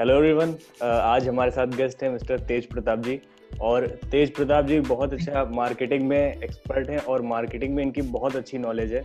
[0.00, 3.18] Hello everyone आज हमारे साथ गेस्ट हैं मिस्टर तेज प्रताप जी।
[3.60, 8.36] और तेज प्रताप जी बहुत अच्छा मार्केटिंग में एक्सपर्ट हैं और मार्केटिंग में इनकी बहुत
[8.36, 9.02] अच्छी नॉलेज है।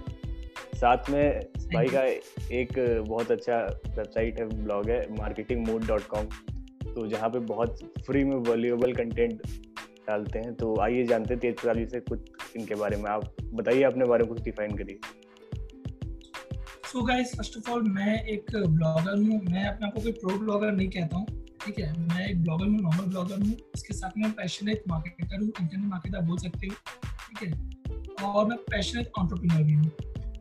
[0.76, 1.40] साथ में
[1.74, 2.04] भाई का
[2.56, 2.74] एक
[3.08, 3.58] बहुत अच्छा
[3.88, 6.26] वेबसाइट है ब्लॉग है मार्केटिंग मूड डॉट कॉम
[6.86, 9.42] तो जहाँ पे बहुत फ्री में वैल्यूएबल कंटेंट
[10.08, 13.30] डालते हैं। तो आइए जानते हैं तेज प्रताप जी से कुछ इनके बारे में। आप
[13.44, 15.00] बताइए अपने बारे में कुछ डिफाइन करिए।
[16.94, 20.38] So guys first of all मैं एक ब्लॉगर हूँ। मैं अपने आप को कोई प्रो
[20.40, 21.26] ब्लॉगर नहीं कहता हूँ,
[21.66, 21.88] ठीक है?
[22.00, 26.22] मैं एक ब्लॉगर हूँ नॉर्मल ब्लॉगर हूँ। इसके साथ में पैशनेट मार्केटर हूँ इंटरनेट मार्केटर
[26.28, 26.76] बोल सकते हो,
[27.30, 28.26] ठीक है?
[28.26, 29.90] और मैं पैशनेट ऑन्टरप्रीनर भी हूँ,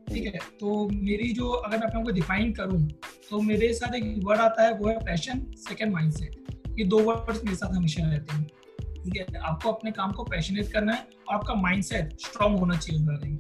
[0.08, 0.38] ठीक है?
[0.60, 2.86] तो मेरी जो अगर मैं अपने को डिफाइन करूँ
[3.30, 6.98] तो मेरे साथ एक वर्ड आता है, वो है पैशन सेकेंड माइंड सेट ये दो
[7.02, 8.46] वर्ड्स मेरे साथ हमेशा रहते हैं,
[9.04, 9.40] ठीक है?
[9.40, 13.38] आपको अपने काम को पैशनेट करना है और आपका माइंड सेट स्ट्रॉन्ग होना चाहिए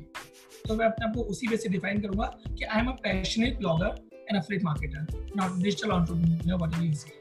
[0.68, 3.58] तो मैं अपने आप को उसी वे से डिफाइन करूँगा कि I am a passionate
[3.58, 7.20] blogger and affiliate marketer not digital entrepreneur what you say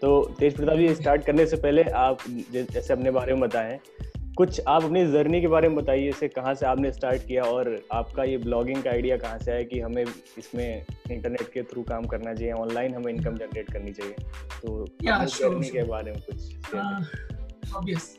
[0.00, 2.18] तो तेज प्रताप जी स्टार्ट करने से पहले आप
[2.52, 3.78] जैसे अपने बारे में बताएँ
[4.36, 7.82] कुछ आप अपनी जर्नी के बारे में बताइए इसे कहाँ से आपने स्टार्ट किया और
[7.92, 10.04] आपका ये ब्लॉगिंग का आइडिया कहाँ से आया कि हमें
[10.38, 14.14] इसमें इंटरनेट के थ्रू काम करना चाहिए ऑनलाइन हमें इनकम जनरेट करनी चाहिए?
[14.62, 16.54] तो जर्नी के बारे में कुछ
[17.76, 18.18] ऑब्वियस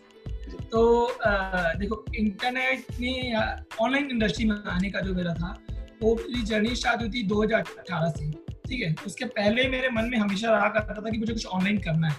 [0.71, 3.35] तो आ, देखो इंटरनेट ने
[3.81, 5.59] ऑनलाइन इंडस्ट्री में आने का जो मेरा था
[6.03, 8.31] वो मेरी जर्नी स्टार्ट हुई थी 2018 से
[8.67, 8.95] ठीक है?
[9.05, 12.17] उसके पहले मेरे मन में हमेशा रहा करता था कि मुझे कुछ ऑनलाइन करना है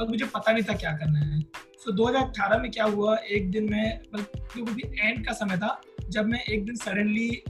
[0.00, 3.16] और मुझे पता नहीं था क्या करना है। सो so, 2018 में क्या हुआ?
[3.16, 7.42] एक दिन में क्योंकि एंड का समय था जब मैं एक दिन सडनली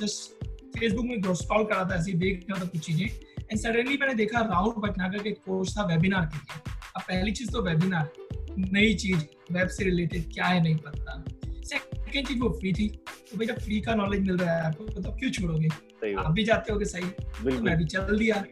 [0.00, 0.46] जस्ट
[0.78, 3.06] फेसबुक में स्क्रॉल करा था ऐसे देख रहा था कुछ चीज़ें
[3.40, 7.50] एंड सडनली मैंने देखा राहुल भटनागर के कोर्स था वेबिनार के लिए। अब पहली चीज़
[7.50, 8.10] तो वेबिनार
[8.58, 11.24] नई चीज़। वेब से रिलेटेड क्या है नहीं पता।
[11.62, 12.88] सेकंड चीज़ वो फ्री थी।
[13.30, 15.68] तो भाई जब फ्री का नॉलेज मिल रहा है आपको तो क्यों छोड़ोगे?
[16.14, 18.44] आप भी जाते हो सही। तो मैं भी चल दिया।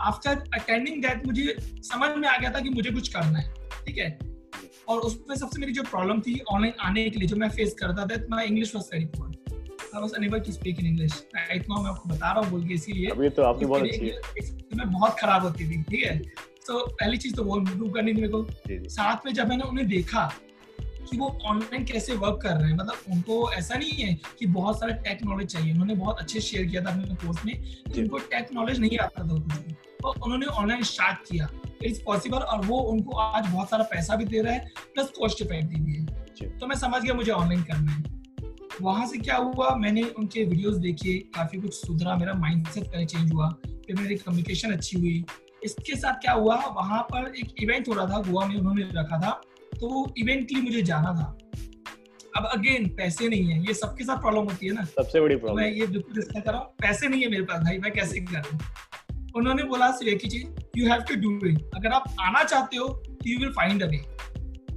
[0.00, 3.54] आफ्टर अटेंडिंग दैट मुझे समझ में आ गया था कि मुझे कुछ करना है।
[3.86, 4.18] ठीक है?
[4.88, 8.06] और उसमें सबसे मेरी जो प्रॉब्लम थी ऑनलाइन आने के लिए जो मैं फेस करता
[8.06, 9.28] था my English was very poor
[9.94, 12.66] I was unable to speak in English right now मैं आपको बता रहा हूँ बोल
[12.68, 16.20] के इसीलिए अभी तो आपकी बहुत अच्छी है। मैं बहुत खराब होती थी। ठीक है?
[16.66, 19.86] तो पहली चीज़ तो वो इम्प्रूव करनी थी मेरे को। साथ में जब मैंने उन्हें
[19.88, 20.30] देखा
[20.80, 24.78] कि वो ऑनलाइन कैसे वर्क कर रहे हैं मतलब उनको ऐसा नहीं है कि बहुत
[24.80, 28.18] सारा टेक नॉलेज चाहिए। उन्होंने बहुत अच्छे शेयर किया था अपने कोर्स में कि उनको
[28.30, 31.48] टेक नॉलेज नहीं आता था कुछ भी तो उन्होंने ऑनलाइन स्टार्ट किया।
[31.84, 35.42] इट्स पॉसिबल और वो उनको आज बहुत सारा पैसा भी दे रहा है प्लस कॉस्ट
[35.42, 38.18] इफ़ेक्टिव भी है। तो मैं समझ गया मुझे ऑनलाइन करना है।
[38.82, 39.74] वहाँ से क्या हुआ?
[39.76, 44.72] मैंने उनके वीडियोस देखे काफ़ी कुछ सुधरा। मेरा माइंडसेट सेट चेंज हुआ। फिर मेरी कम्युनिकेशन
[44.72, 45.24] अच्छी हुई।
[45.64, 49.20] इसके साथ क्या हुआ वहाँ पर एक इवेंट हो रहा था गोवा में उन्होंने रखा
[49.20, 49.30] था
[49.74, 51.36] तो इवेंट के लिए मुझे जाना था।
[52.36, 55.60] अब अगेन पैसे नहीं है ये सबके साथ प्रॉब्लम होती है ना। सबसे बड़ी प्रॉब्लम
[55.60, 58.20] मैं ये बिल्कुल डिस्कस कर रहा हूँ पैसे नहीं है मेरे पास भाई मैं कैसे
[58.26, 58.58] करूँ
[59.36, 62.76] उन्होंने बोला सिर्फ़ एक ही चीज़ you have to do it अगर आप आना चाहते
[62.76, 63.98] हो तो you will find a way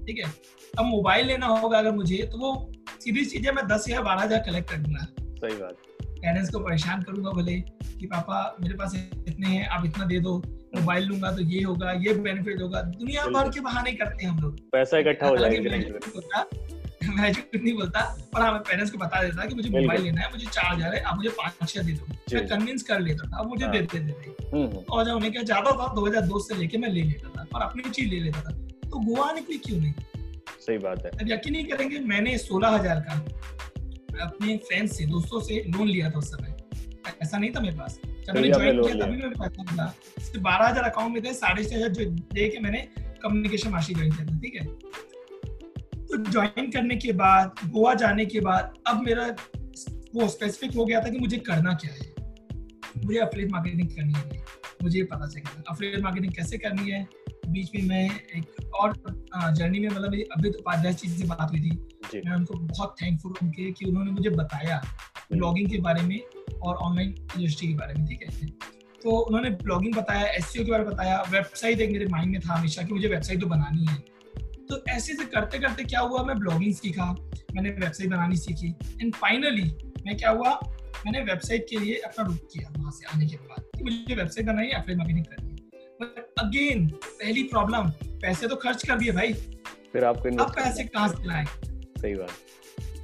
[0.05, 0.31] ठीक है?
[0.79, 4.39] अब मोबाइल लेना होगा अगर मुझे तो वो सीधी चीज़ें मैं दस या बारह हज़ार
[4.45, 5.05] कलेक्ट कर दूँगा।
[5.39, 5.77] सही बात।
[6.23, 7.59] पेरेंट्स को परेशान करूँगा भले
[7.99, 10.37] कि पापा मेरे पास इतने हैं आप इतना दे दो
[10.75, 14.39] मोबाइल लूँगा तो ये होगा ये बेनिफिट होगा। दुनिया भर के बहाने करते हैं हम
[14.41, 16.45] लोग। पैसा इकट्ठा हो जाएगा
[17.05, 18.01] मैं झूठ नहीं बोलता
[18.33, 20.93] पर हाँ मैं पेरेंट्स को बता देता कि मुझे मोबाइल लेना है मुझे चार हज़ार
[20.95, 23.99] है आप मुझे पाँच छह दे दो। मैं कन्विंस कर लेता था मुझे हाँ। देते
[23.99, 26.89] देते हम्म, हम्म। और जब उन्हें क्या ज़्यादा था दो हज़ार दो से लेके मैं
[26.89, 28.51] ले लेता था और अपनी चीज़ ले लेता था।
[28.83, 29.93] तो गोवा के क्यों नहीं?
[30.65, 33.13] सही बात है। अब यकीन नहीं करेंगे मैंने सोलह हज़ार का
[34.21, 36.55] अपने फ्रेंड्स से दोस्तों से लोन लिया था उस समय।
[37.21, 39.87] ऐसा नहीं था मेरे पास। जब मैंने ज्वाइन किया तभी मेरे पैसा मिला
[40.19, 42.87] सिर्फ़ बारह हज़ार अकाउंट में थे साढ़े छह हज़ार दे के मैंने
[43.23, 44.65] कम्युनिकेशन मार्शी ज्वाइन किया था ठीक है?
[46.05, 49.27] तो ज्वाइन करने के बाद गोवा जाने के बाद अब मेरा
[50.15, 52.11] वो स्पेसिफिक हो गया था कि मुझे करना क्या है।
[53.05, 54.43] मुझे अफलेट मार्केटिंग करनी है।
[54.83, 57.07] मुझे पता चल गया अफलेट मार्केटिंग कैसे करनी है?
[57.47, 58.05] बीच में मैं
[58.37, 58.93] एक और
[59.53, 63.33] जर्नी में मतलब मेरी अभी उपाध्याय चीज़ से बात हुई थी। मैं उनको बहुत थैंकफुल
[63.43, 64.81] उनके कि उन्होंने मुझे बताया
[65.31, 66.19] ब्लॉगिंग के बारे में
[66.55, 68.47] और ऑनलाइन इंडस्ट्री के बारे में ठीक है?
[69.01, 72.53] तो उन्होंने ब्लॉगिंग बताया एस के बारे में बताया वेबसाइट एक मेरे माइंड में था
[72.53, 73.97] हमेशा कि मुझे वेबसाइट तो बनानी है।
[74.69, 77.05] तो ऐसे से करते करते क्या हुआ मैं ब्लॉगिंग सीखा
[77.55, 78.69] मैंने वेबसाइट बनानी सीखी।
[79.01, 79.63] एंड फाइनली
[80.05, 80.59] मैं क्या हुआ
[81.05, 84.47] मैंने वेबसाइट के लिए अपना रुक किया वहाँ से आने के बाद कि मुझे वेबसाइट
[84.47, 85.52] बनाई है एफिलिएट मार्केटिंग करनी
[86.37, 87.89] अगेन पहली प्रॉब्लम
[88.21, 89.33] पैसे तो खर्च कर दिए भाई।
[89.93, 91.45] फिर आपको अब पैसे कहाँ से लाए?
[91.97, 92.29] सही बात।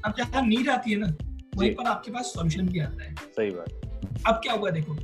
[0.05, 1.07] अब क्या नीड आती है ना
[1.55, 4.97] वहीं पर आपके पास सॉल्यूशन भी आता है। सही बात। अब क्या हुआ देखो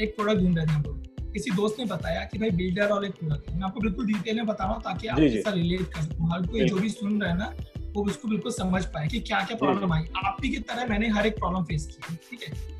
[0.00, 3.04] एक प्रोडक्ट ढूंढ रहे थे हम लोग। किसी दोस्त ने बताया कि भाई बिल्डर और
[3.04, 5.92] एक प्रोडक्ट है। मैं आपको बिल्कुल डिटेल में बता रहा हूँ ताकि आप इसका रिलेट
[5.94, 7.52] कर सकूँ। हर कोई जो भी सुन रहा है ना
[7.94, 11.26] वो उसको बिल्कुल समझ पाए कि क्या क्या प्रॉब्लम आई। आपकी की तरह मैंने हर
[11.26, 12.77] एक प्रॉब्लम फेस की ठीक है?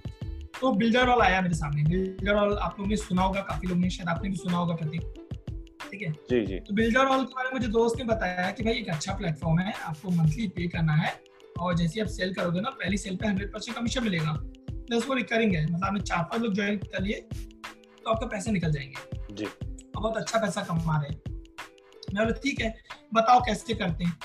[0.60, 3.78] तो बिल्डर वाल आया मेरे सामने। बिल्डर वाल आप लोगों ने सुना होगा काफ़ी लोग
[3.78, 5.02] ने शायद आपने भी सुना होगा प्रतीक।
[5.90, 6.12] ठीक है?
[6.31, 8.88] जी जी। तो बिल्डर वाल के बारे में मुझे दोस्त ने बताया कि भाई एक
[8.88, 11.12] अच्छा प्लेटफॉर्म है आपको मंथली पे करना है
[11.60, 14.32] और जैसे आप सेल करोगे ना पहली सेल पे हंड्रेड परसेंट कमीशन मिलेगा।
[14.70, 17.20] प्लस वो रिकरिंग है मतलब आपने चार पाँच लोग ज्वाइन कर लिए
[18.04, 21.20] तो आपका पैसे निकल जाएँगे। जी। और बहुत अच्छा पैसा कमा रहे हैं।
[22.14, 22.75] मैं बोला ठीक है
[23.14, 24.19] बताओ कैसे करते हैं?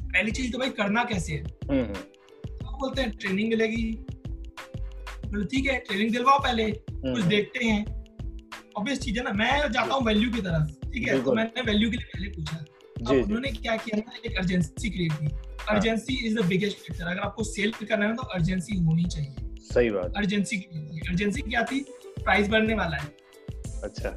[0.00, 1.42] पहली चीज़ तो भाई करना कैसे है?
[1.42, 1.94] हम्म, हम्म,
[2.50, 4.06] तो बोलते हैं ट्रेनिंग मिलेगी
[5.30, 7.84] बोले ठीक है ट्रेनिंग दिलवाओ पहले कुछ हम्म, देखते हैं।
[8.78, 11.22] ऑब्वियस चीज़ है ना मैं जाता हूँ वैल्यू की तरफ़ ठीक है?
[11.24, 12.64] तो मैंने वैल्यू के लिए पहले पूछा।
[13.00, 15.26] अब उन्होंने क्या किया ना एक अर्जेंसी क्रिएट की।
[15.70, 19.34] Urgency is the biggest factor अगर आपको सेल करना है तो अर्जेंसी होनी चाहिए।
[19.64, 20.56] सही बात। अर्जेंसी
[21.08, 21.80] अर्जेंसी क्या थी?
[22.18, 23.12] प्राइस बढ़ने वाला है।
[23.84, 24.10] अच्छा।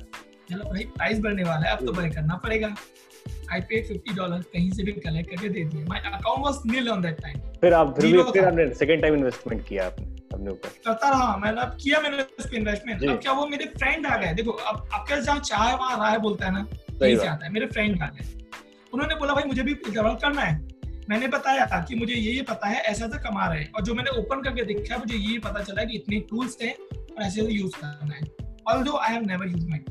[0.50, 2.76] चलो भाई प्राइस बढ़ने वाला है अब तो भाई करना पड़ेगा।
[3.52, 6.90] आई पेड फिफ्टी डॉलर कहीं से भी कलेक्ट करके दे दिए my account was nil
[6.90, 10.06] on that time फिर आप फिर भी फिर आपने सेकंड टाइम इन्वेस्टमेंट किया आपने।
[10.42, 13.66] अपने ऊपर। करता रहा मैंने अब किया मैंने उस पे इन्वेस्टमेंट अब क्या वो मेरे
[13.66, 14.34] फ्रेंड आ गए?
[14.34, 17.52] देखो अब आपके जहाँ चाहे वहाँ राय बोलता है ना सही यहीं से आता है
[17.52, 18.46] मेरे फ्रेंड आ गए।
[18.94, 20.68] उन्होंने बोला भाई मुझे भी डेवलप करना है।
[21.10, 23.82] मैंने बताया था कि मुझे ये ये पता है ऐसा ऐसा कमा रहे हैं। और
[23.82, 27.42] जो मैंने ओपन करके देखा मुझे ये पता चला कि इतने टूल्स हैं और ऐसे
[27.42, 29.90] ऐसे यूज़ करना है। Although I have never use might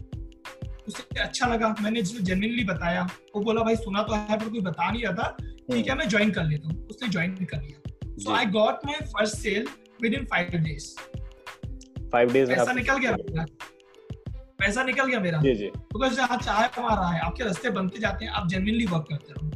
[0.89, 3.03] उसे अच्छा लगा मैंने जिसको बताया।
[3.37, 5.37] वो बोला भाई सुना तो है पर कोई बता नहीं रहा था।
[5.73, 8.95] ठीक है मैं ज्वाइन कर लेता हूँ। उसने ज्वाइन कर लिया। So I got my
[8.95, 9.67] first sale
[10.15, 10.87] within five days
[12.13, 13.45] five days पैसा निकल गया मेरा।
[14.59, 17.99] पैसा निकल गया मेरा। जी जी। बिकॉज़ जहाँ चाय कमा रहा है आपके रास्ते बनते
[17.99, 19.51] जाते हैं आप जेन्युइनली वर्क करते रहो।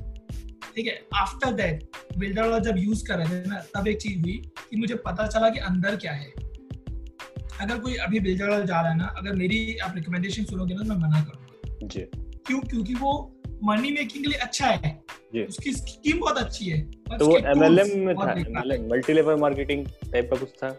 [0.76, 1.06] ठीक है?
[1.14, 1.84] आफ्टर दैट
[2.18, 4.32] बिल्डर वाला जब यूज़ कर रहे थे ना तब एक चीज़ हुई
[4.70, 6.32] कि मुझे पता चला कि अंदर क्या है।
[7.60, 10.94] अगर कोई अभी बिल्डर वाला जा रहा है ना अगर मेरी आप रिकमेंडेशन सुनोगे ना
[10.94, 12.00] मैं मना करूँगा। जी।
[12.46, 12.60] क्यों?
[12.60, 15.03] क्योंकि वो मनी मेकिंग के लिए अच्छा है।
[15.42, 16.80] उसकी स्कीम बहुत अच्छी है
[17.18, 20.76] तो वो एमएलएम में था MLM multi level marketing type का कुछ था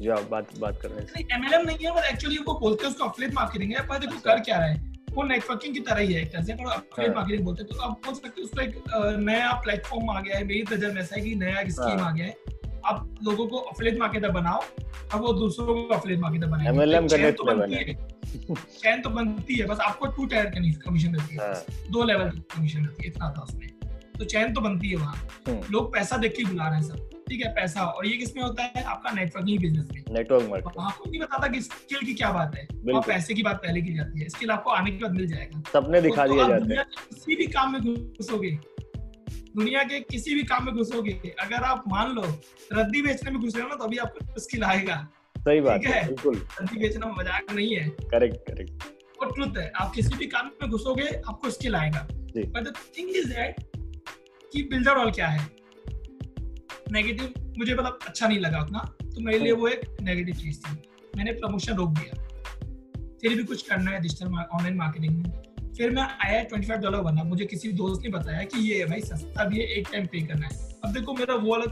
[0.00, 2.86] जो आप बात बात कर रहे हैं नहीं एमएलएम नहीं है पर एक्चुअली वो बोलते
[2.86, 5.80] हैं उसको अफिलिएट मार्केटिंग है पर देखो अच्छा। कर क्या रहा है वो नेटवर्किंग की
[5.80, 8.40] तरह ही है एक तरह से पर अफिलिएट। मार्केटिंग बोलते हैं तो आप बोल सकते
[8.40, 11.68] हो उसको एक नया प्लेटफॉर्म आ गया है मेरी नज़र में ऐसा है कि नया
[11.68, 12.36] स्कीम हाँ। आ गया है
[12.86, 14.60] आप लोगों को अफिलिएट मार्केटर बनाओ
[15.12, 17.94] अब वो दूसरों को अफिलिएट मार्केटर MLM तो चैन तो बनती है।
[18.54, 22.30] चैन तो बनती है बस आपको टू टायर का कमीशन मिलती है। हाँ। दो लेवल
[22.30, 23.68] की कमीशन मिलती है इतना था उसमें।
[24.18, 27.10] तो चैन तो बनती है वहाँ। हम्म। लोग पैसा देख के बुला रहे हैं सब।
[27.28, 28.82] ठीक है पैसा। और ये किसमें होता है?
[28.84, 32.56] आपका नेटवर्किंग बिज़नेस में। नेटवर्क मार्केटिंग वहाँ को नहीं बताता कि स्किल की क्या बात
[32.56, 35.26] है। वहाँ पैसे की बात पहले की जाती है। स्किल आपको आने के बाद मिल
[35.26, 38.58] जाएगा। सबने दिखा तो आप जाते दुनिया किसी भी काम में घुसोगे
[39.54, 42.22] दुनिया के किसी भी काम में घुसोगे अगर आप मान लो
[42.72, 44.96] रद्दी बेचने में घुस रहे हो ना तो अभी आपको स्किल आएगा
[45.36, 48.84] सही बात है। बिल्कुल। रद्दी बेचना मज़ाक नहीं है। Correct correct.
[49.18, 53.10] वो ट्रुथ है आप किसी भी काम में घुसोगे आपको स्किल आएगा but the thing
[53.16, 53.60] is that
[54.52, 55.46] कि बिल्डर ऑल क्या है?
[56.92, 60.76] नेगेटिव मुझे मतलब अच्छा नहीं लगा उतना तो मेरे लिए वो एक नेगेटिव चीज़ थी।
[61.16, 62.22] मैंने प्रमोशन रोक दिया।
[63.20, 65.32] फिर भी कुछ करना है डिजिटल ऑनलाइन मार्केटिंग में।
[65.76, 68.86] फिर मैं आया ट्वेंटी फाइव डॉलर बना मुझे किसी दोस्त ने बताया कि ये है
[68.86, 71.70] भाई सस्ता भी है एक टाइम पे करना है। अब देखो मेरा वो अलग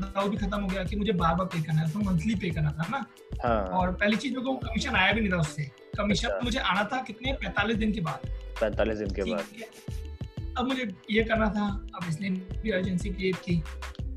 [0.00, 2.50] दाव भी खत्म हो गया कि मुझे बार बार पे करना है तो मंथली पे
[2.50, 3.04] करना था ना।
[3.44, 5.64] हाँ। और पहली चीज़ मेरे को कमीशन आया भी नहीं था उससे।
[5.98, 7.32] कमीशन अच्छा। मुझे आना था कितने?
[7.32, 8.28] पैंतालीस दिन के बाद।
[8.60, 13.60] पैंतालीस दिन के बाद। अब मुझे ये करना था अब इसने भी अर्जेंसी क्रिएट की।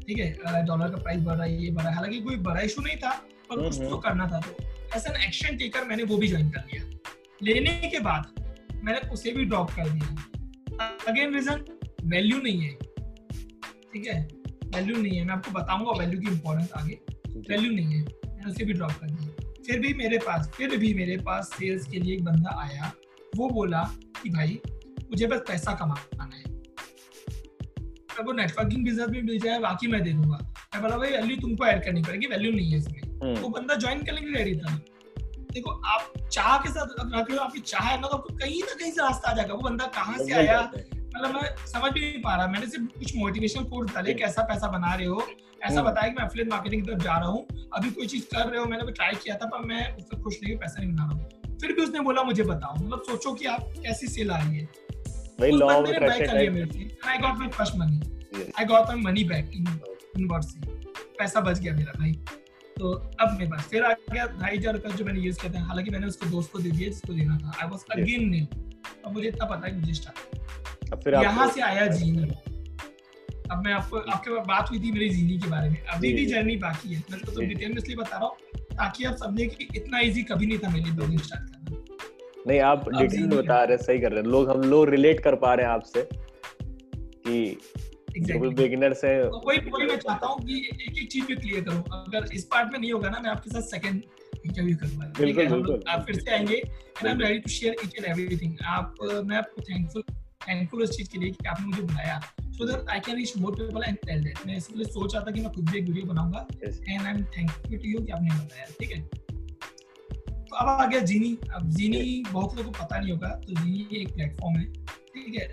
[0.02, 2.62] ठीक है डॉलर का प्राइस बढ़ रहा है ये बढ़। रहा है हालाँकि कोई बड़ा
[2.62, 3.12] इशू नहीं था
[3.50, 4.64] पर कुछ हम्म, तो करना था। तो
[4.96, 6.84] एज एन एक्शन टेकर मैंने वो भी ज्वाइन कर लिया।
[7.44, 8.39] लेने के बाद
[8.84, 10.16] मैंने उसे भी ड्रॉप कर दिया
[11.08, 12.74] अगेन रीजन वैल्यू नहीं है।
[13.94, 14.28] ठीक है?
[14.66, 18.66] वैल्यू नहीं है। मैं आपको बताऊँगा वैल्यू की इंपॉर्टेंस आगे। वैल्यू नहीं है। मैंने उसे
[18.66, 22.14] भी ड्रॉप कर दिया। फिर भी मेरे पास फिर भी मेरे पास सेल्स के लिए
[22.14, 22.94] एक बंदा आया।
[23.38, 23.84] वो बोला
[24.24, 24.60] कि भाई
[25.04, 26.44] मुझे बस पैसा कमाना है।
[28.04, 31.38] अगर वो नेटवर्किंग बिज़नेस में मिल जाए बाकी मैं दे दूँगा। मैं बोला भाई वैल्यू
[31.38, 34.44] तुमको ऐड करनी पड़ेगी। वैल्यू नहीं है इसमें। हम्म, वो बंदा ज्वाइन करने के लिए
[34.44, 34.82] रेडी था।
[35.54, 38.34] देखो आप चाह के साथ अगर रख रहे हो आपकी चाह है ना तो आपको
[38.34, 40.62] कहीं ना कहीं से रास्ता आ जाएगा। वो बंदा कहाँ से आया?
[40.62, 44.68] मतलब मैं समझ भी नहीं पा रहा। मैंने सिर्फ़ कुछ मोटिवेशन कोर्स डाले कैसा पैसा
[44.68, 45.28] बना रहे हो?
[45.64, 48.26] ऐसा हम्म। बताया कि मैं एफिलिएट मार्केटिंग की तरफ़ जा रहा हूँ। अभी कोई चीज़
[48.26, 50.92] कर रहे हो मैंने ट्राई किया था पर मैं उससे खुश नहीं हूँ पैसा नहीं
[50.94, 54.32] बना रहा हूँ। फिर भी उसने बोला मुझे बताओ। मतलब सोचो कि आप कैसी सेल
[54.32, 54.68] आ रही है।
[55.42, 58.00] buy कर लिया अट्रैक्शन मेरे से I got my first money
[58.36, 58.52] Yes.
[58.60, 59.68] I got my money back in
[60.18, 60.60] इन से
[61.20, 62.12] पैसा बच गया मेरा भाई।
[62.80, 65.64] तो अब मेरे पास फिर आ गया ढाई हज़ार रुपया जो मैंने यूज़ किया था
[65.68, 68.48] हालाँकि मैंने उसको दोस्त को दे दिया जिसको देना था। आई वाज अगेन नील
[69.06, 72.30] अब मुझे इतना पता है मुझे स्टार्ट अब फिर यहाँ से आया जीनी।
[73.52, 76.26] अब मैं आपको आपके पास बात हुई थी मेरी जीनी के बारे में। अभी भी
[76.26, 78.36] जर्नी बाकी है। मैं तो डिटेल में इसलिए बता रहा हूँ
[78.72, 81.58] ताकि आप समझे कि इतना इजी कभी नहीं था मेरे लिए ब्लॉगिंग स्टार्ट करना।
[82.48, 85.36] नहीं आप डिटेल में बता रहे सही कर रहे हैं। लोग हम लोग रिलेट कर
[85.36, 87.58] पा रहे हैं आपसे कि
[88.10, 88.54] exactly.
[89.24, 92.44] तो वही वही मैं चाहता हूँ कि एक एक चीज़ पे क्लियर करूँ। अगर इस
[92.54, 94.04] पार्ट में नहीं होगा ना मैं आपके साथ सेकंड
[94.46, 97.96] इंटरव्यू करूँगा। बिल्कुल बिल्कुल। आप फिर से आएँगे and I am ready to share each
[97.98, 100.04] and everything आप मैं आपको थैंकफुल
[100.48, 103.56] थैंकफुल इस चीज़ के लिए कि आपने मुझे बुलाया। So that I can reach more
[103.56, 106.06] people and tell that मैं इसलिए सोच रहा था कि मैं खुद भी एक वीडियो
[106.06, 109.02] बनाऊँगा and I am thankful to you कि आपने बताया ठीक है?
[110.50, 114.02] तो अब आ गया जीनी अब जीनी बहुत लोगों को पता नहीं होगा तो जीनी
[114.02, 114.66] एक प्लेटफॉर्म है।
[115.20, 115.46] ठीक है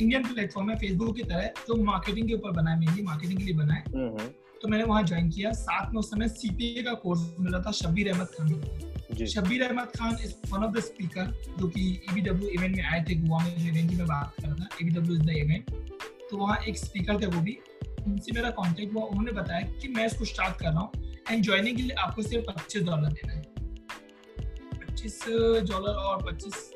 [0.00, 3.44] इंडियन प्लेटफॉर्म है फेसबुक की तरह जो मार्केटिंग के ऊपर बना है मेनली मार्केटिंग के
[3.44, 7.20] लिए बना है। तो मैंने वहाँ ज्वाइन किया। साथ में उस समय सीपीए का कोर्स
[7.40, 11.26] मिला था Shabbir Ahmed Khan Shabbir Ahmed Khan is one of the speaker
[11.58, 14.34] जो कि ईबीडब्ल्यू e इवेंट में आए थे गोवा में जो इवेंट की मैं बात
[14.40, 15.70] कर रहा था ईबीडब्ल्यू इज़ द इवेंट
[16.30, 17.58] तो वहाँ एक स्पीकर थे वो भी।
[18.06, 20.90] उनसे मेरा कॉन्टेक्ट हुआ। उन्होंने बताया कि मैं इसको स्टार्ट कर रहा हूँ
[21.30, 23.42] एंड ज्वाइनिंग के लिए आपको सिर्फ़ पच्चीस डॉलर देना है।
[24.80, 25.20] पच्चीस
[25.70, 26.70] डॉलर और पच्चीस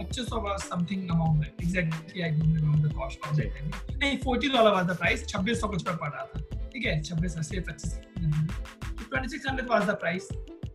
[0.00, 4.48] पच्चीस सौ समथिंग अमाउंट है exactly I don't remember the cost of that नहीं forty
[4.48, 7.60] dollar was the price छब्बीस सौ कुछ पर पड़ रहा था। ठीक है छब्बीस अस्सी
[7.68, 10.28] पच्चीस। Twenty six hundred was the price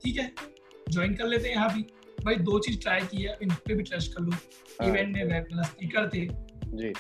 [0.04, 0.32] ठीक है
[0.88, 1.82] ज्वाइन कर लेते हैं यहाँ भी।
[2.26, 4.32] भाई दो चीज़ ट्राई की है इन पे भी ट्रस्ट कर लो।
[4.84, 6.26] इवेंट में मतलब स्पीकर थे।
[6.78, 6.94] जी।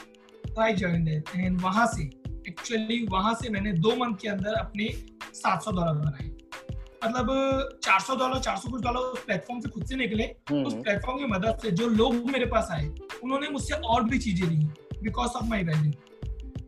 [0.61, 2.03] आई ज्वाइन एंड वहाँ से
[2.47, 4.89] एक्चुअली वहाँ से मैंने दो मंथ के अंदर अपने
[5.33, 6.29] सात सौ डॉलर बनाए।
[7.03, 10.65] मतलब चार सौ डॉलर चार सौ कुछ डॉलर उस प्लेटफॉर्म से खुद से निकले। हम्म,
[10.65, 12.87] उस प्लेटफॉर्म हम्म। की मदद से जो लोग मेरे पास आए
[13.23, 14.65] उन्होंने मुझसे और भी चीज़ें ली।
[15.03, 15.91] Because of my value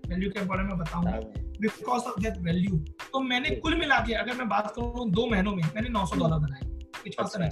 [0.09, 1.19] value के बारे में बताऊँगा।
[1.61, 2.77] बिकॉज़ ऑफ़ दैट वैल्यू
[3.13, 6.15] तो मैंने कुल मिला के अगर मैं बात करूँ दो महीनों में मैंने नौ सौ
[6.15, 6.61] डॉलर बनाए।
[7.19, 7.47] अच्छा।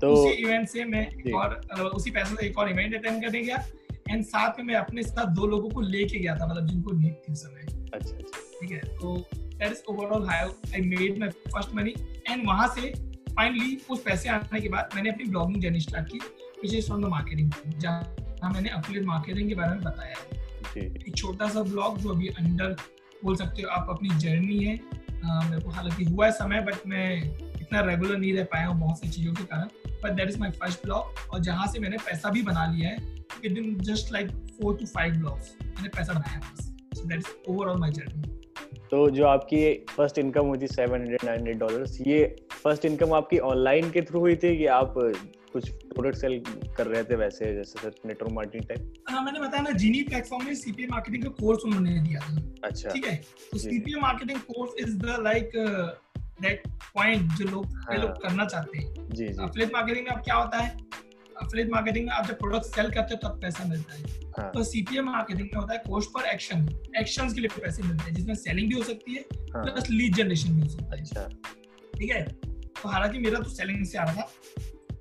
[0.00, 1.54] तो उसी इवेंट से मैं और
[1.86, 3.64] उसी पैसे से एक और इवेंट अटेंड करने गया।
[4.10, 7.14] एंड साथ में मैं अपने साथ दो लोगों को लेके गया था मतलब जिनको नीड
[7.28, 7.60] थी समय।
[7.94, 8.78] अच्छा, अच्छा। ठीक है?
[8.78, 9.16] तो
[9.58, 11.94] that is overall how I made my first money
[12.30, 12.92] and वहाँ से
[13.28, 16.18] फाइनली उस पैसे आने के बाद मैंने अपनी ब्लॉगिंग जर्नी स्टार्ट की
[16.62, 20.42] which is from the marketing जहाँ मैंने अफिलिएट मार्केटिंग के बारे में बताया है।
[20.76, 22.76] एक छोटा सा ब्लॉग जो अभी अंडर
[23.24, 24.74] बोल सकते हो आप अपनी जर्नी है।
[25.24, 27.06] मेरे को हालाँकि हुआ है समय बट मैं
[27.60, 29.68] इतना रेगुलर नहीं रह पाया हूँ बहुत सी चीज़ों के कारण।
[30.02, 32.96] But that is my first blog और जहाँ से मैंने पैसा भी बना लिया है।
[33.58, 36.64] Within just like four two five blogs मैंने पैसा बनाया बस।
[36.98, 38.22] So that is overall my journey
[38.90, 43.12] तो जो आपकी फ़र्स्ट इनकम हुई थी seven hundred nine hundred dollar ये फ़र्स्ट इनकम
[43.12, 44.94] आपकी ऑनलाइन के थ्रू हुई थी कि आप
[45.52, 46.38] कुछ प्रोडक्ट सेल
[46.76, 50.44] कर रहे थे वैसे जैसे सर नेटवर्क मार्केटिंग टाइप हाँ मैंने बताया ना जीनी प्लेटफॉर्म
[50.46, 53.16] में सीपीए मार्केटिंग का कोर्स उन्होंने दिया था। अच्छा। ठीक है?
[53.52, 55.50] तो CPA marketing course is the like
[56.42, 57.98] that point जो लोग हाँ.
[57.98, 60.76] लोग करना चाहते हैं। जी जी। अफिलिएट मार्केटिंग में अब क्या होता है?
[61.42, 64.02] अफिलिएट मार्केटिंग में आप जब प्रोडक्ट सेल करते हो तब पैसा मिलता है।
[64.38, 64.50] हाँ.
[64.54, 68.14] तो सीपीए मार्केटिंग में होता है कोस्ट पर एक्शन एक्शंस के लिए पैसे मिलते हैं
[68.14, 71.28] जिसमें सेलिंग भी हो सकती है प्लस लीड जनरेशन भी हो सकता है। अच्छा।
[71.98, 72.22] ठीक है?
[72.82, 74.30] तो हालाँकि मेरा तो सेलिंग से आ रहा था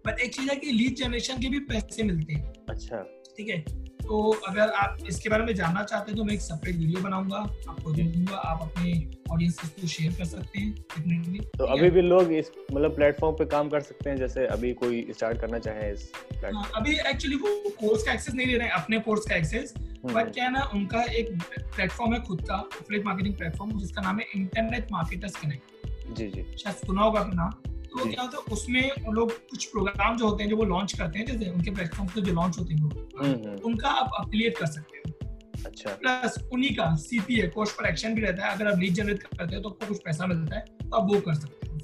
[0.06, 2.98] बट एक चीज़ है कि लीड जनरेशन के भी पैसे मिलते हैं। अच्छा।
[3.38, 3.66] ठीक है?
[4.04, 7.38] तो अगर आप इसके बारे में जानना चाहते हैं तो मैं एक सेपरेट वीडियो बनाऊँगा
[7.38, 8.92] आपको दे दूँगा आप अपने
[9.32, 13.46] ऑडियंस को शेयर कर सकते हैं डेफिनेटली तो अभी भी लोग इस मतलब प्लेटफॉर्म पे
[13.48, 16.12] काम कर सकते हैं जैसे अभी कोई स्टार्ट करना चाहे इस
[16.46, 19.74] हाँ, अभी एक्चुअली वो कोर्स का एक्सेस नहीं ले रहे हैं अपने कोर्स का एक्सेस
[19.78, 22.58] बट हम्म। क्या है ना उनका एक प्लेटफॉर्म है खुद का
[22.92, 25.72] मार्केटिंग प्लेटफॉर्म जिसका नाम है इंटरनेट मार्केटर्स कनेक्ट
[26.12, 30.28] जी जी। शायद सुना होगा नाम तो क्या होता है उसमें लोग कुछ प्रोग्राम जो
[30.28, 32.82] होते हैं जो वो लॉन्च करते हैं जैसे उनके प्लेटफॉर्म पे जो लॉन्च होते हैं
[32.82, 35.30] हम्म, हम्म। उनका आप अफिलिएट कर सकते हो।
[35.66, 39.24] अच्छा। प्लस उन्हीं का सीपीए कोस्ट पर एक्शन भी रहता है। अगर आप लीड जनरेट
[39.24, 41.78] करते हो तो आपको कुछ पैसा मिलता है तो आप वो कर सकते हो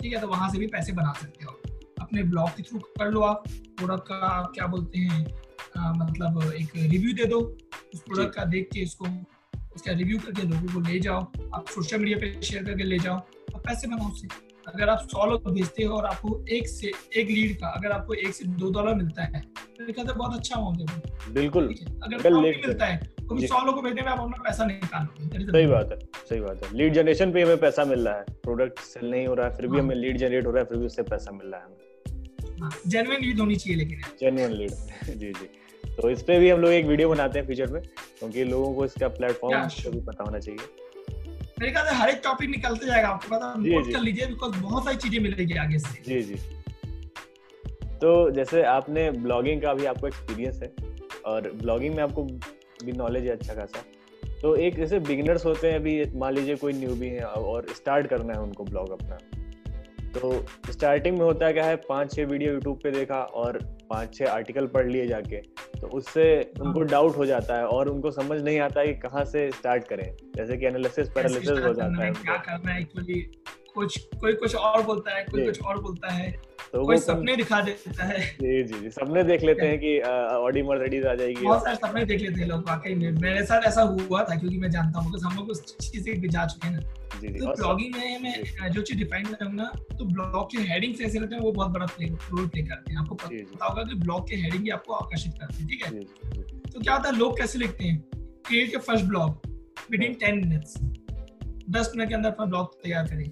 [0.00, 1.52] ठीक है तो वहाँ से भी पैसे बना सकते हो
[2.00, 5.26] अपने ब्लॉग के थ्रू कर लो आप। प्रोडक्ट का आप क्या बोलते हैं
[5.78, 7.38] आ, मतलब एक रिव्यू दे दो।
[7.94, 9.06] उस प्रोडक्ट का देख के इसको
[9.74, 11.20] उसका रिव्यू करके लोगों को ले जाओ।
[11.54, 13.16] आप सोशल मीडिया पे शेयर करके ले जाओ।
[13.54, 14.28] और पैसे बनाओ उससे।
[14.68, 18.14] अगर आप सौ लोग भेजते हो और आपको एक से एक लीड का अगर आपको
[18.14, 19.40] एक से दो डॉलर मिलता है
[19.80, 21.68] तो बहुत अच्छा अमाउंट बिल्कुल।
[22.02, 25.44] अगर कम भी मिलता है तो सौ लोगों को भेजने में आप अपना पैसा निकालोगे
[25.52, 28.78] सही बात है सही बात है। लीड जनरेशन पे हमें पैसा मिल रहा है। प्रोडक्ट
[28.78, 30.78] सेल नहीं हो रहा है फिर भी हाँ। हमें लीड जनरेट हो रहा है फिर
[30.78, 34.70] भी उससे पैसा मिल रहा है हमें। जेन्युइन लीड होनी चाहिए लेकिन। जेन्युइन लीड
[35.18, 35.48] जी जी।
[35.96, 37.82] तो इस पे भी हम लोग एक वीडियो बनाते हैं फ्यूचर में
[38.18, 40.58] क्योंकि लोगों को इसका प्लेटफॉर्म भी पता होना चाहिए।
[41.62, 44.84] मेरे ख्याल से हर एक टॉपिक निकलते जाएगा आपको पता नोट कर लीजिए बिकॉज़ बहुत
[44.84, 46.34] सारी चीज़ें मिलेगी आगे से। जी जी।
[47.98, 50.72] तो जैसे आपने ब्लॉगिंग का भी आपको एक्सपीरियंस है
[51.24, 52.22] और ब्लॉगिंग में आपको
[52.84, 53.84] भी नॉलेज है अच्छा खासा।
[54.42, 58.06] तो एक जैसे बिगिनर्स होते हैं अभी मान लीजिए कोई न्यू भी है और स्टार्ट
[58.06, 59.18] करना है उनको ब्लॉग अपना।
[60.18, 60.32] तो
[60.72, 63.58] स्टार्टिंग में होता क्या है पाँच छह वीडियो यूट्यूब पे देखा और
[63.92, 65.36] पाँच छह आर्टिकल पढ़ लिए जाके
[65.80, 69.24] तो उससे उनको डाउट हाँ। हो जाता है और उनको समझ नहीं आता कि कहाँ
[69.24, 72.12] से स्टार्ट करें। जैसे कि एनालिसिस पैरालिसिस हो जाता है
[73.74, 76.30] कुछ कोई कुछ और बोलता है कोई कुछ और बोलता है
[76.72, 79.98] तो कोई सपने दिखा देता है। जी जी जी सपने देख लेते हैं कि
[80.38, 83.66] ऑडी मर्सिडीज आ जाएगी। बहुत सारे सपने देख लेते हैं लोग वाकई में। मेरे साथ
[83.66, 86.74] ऐसा हुआ था क्योंकि मैं जानता हूँ हम लोग उस चीज़ से जा चुके हैं
[86.74, 86.80] ना।
[87.12, 89.64] तो ब्लॉगिंग में मैं जो। चीज़ डिफाइन करूँगा
[89.98, 92.92] तो ब्लॉग के हेडिंग से ऐसे लगते हैं वो बहुत बड़ा प्ले रोल प्ले करते
[92.92, 95.90] हैं। आपको पता होगा कि ब्लॉग के हेडिंग ही आपको आकर्षित करते हैं ठीक है?
[96.64, 97.98] तो क्या होता है लोग कैसे लिखते हैं?
[98.46, 99.30] Create first blog
[100.02, 100.78] within ten minutes
[101.70, 103.30] दस मिनट के अंदर अपना ब्लॉग तैयार करें।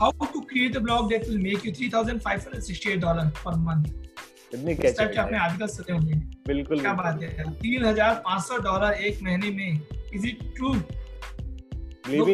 [0.00, 3.90] How to create a blog that will make you $3,568 per month.
[4.50, 6.14] कितनी क्या चाहिए आपने आजकल सुने होंगे।
[6.46, 7.52] बिल्कुल क्या बात है?
[7.52, 9.80] तीन हज़ार पाँच सौ डॉलर एक महीने में
[10.14, 10.74] इज़ इट ट्रू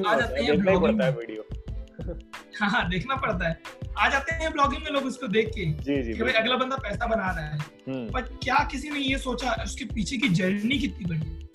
[0.06, 1.44] आ जाते हैं पड़ता है वीडियो
[2.62, 3.60] हाँ देखना पड़ता है।
[3.98, 6.76] आ जाते हैं ब्लॉगिंग में लोग उसको देख के जी जी कि भाई अगला बंदा
[6.76, 10.78] पैसा बना रहा है। हम्म। पर क्या किसी ने ये सोचा उसके पीछे की जर्नी
[10.78, 11.48] कितनी बड़ी है?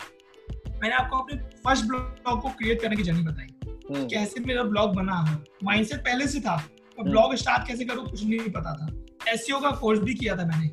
[0.80, 3.53] मैंने आपको अपने फ़र्स्ट ब्लॉग को क्रिएट करने की जर्नी बताई।
[3.90, 5.44] हम्म। कैसे मेरा ब्लॉग बना है?
[5.64, 6.54] माइंडसेट पहले से था।
[6.98, 8.88] और ब्लॉग हम्म। स्टार्ट कैसे करूँ कुछ नहीं पता था।
[9.32, 10.70] एसईओ का कोर्स भी किया था मैंने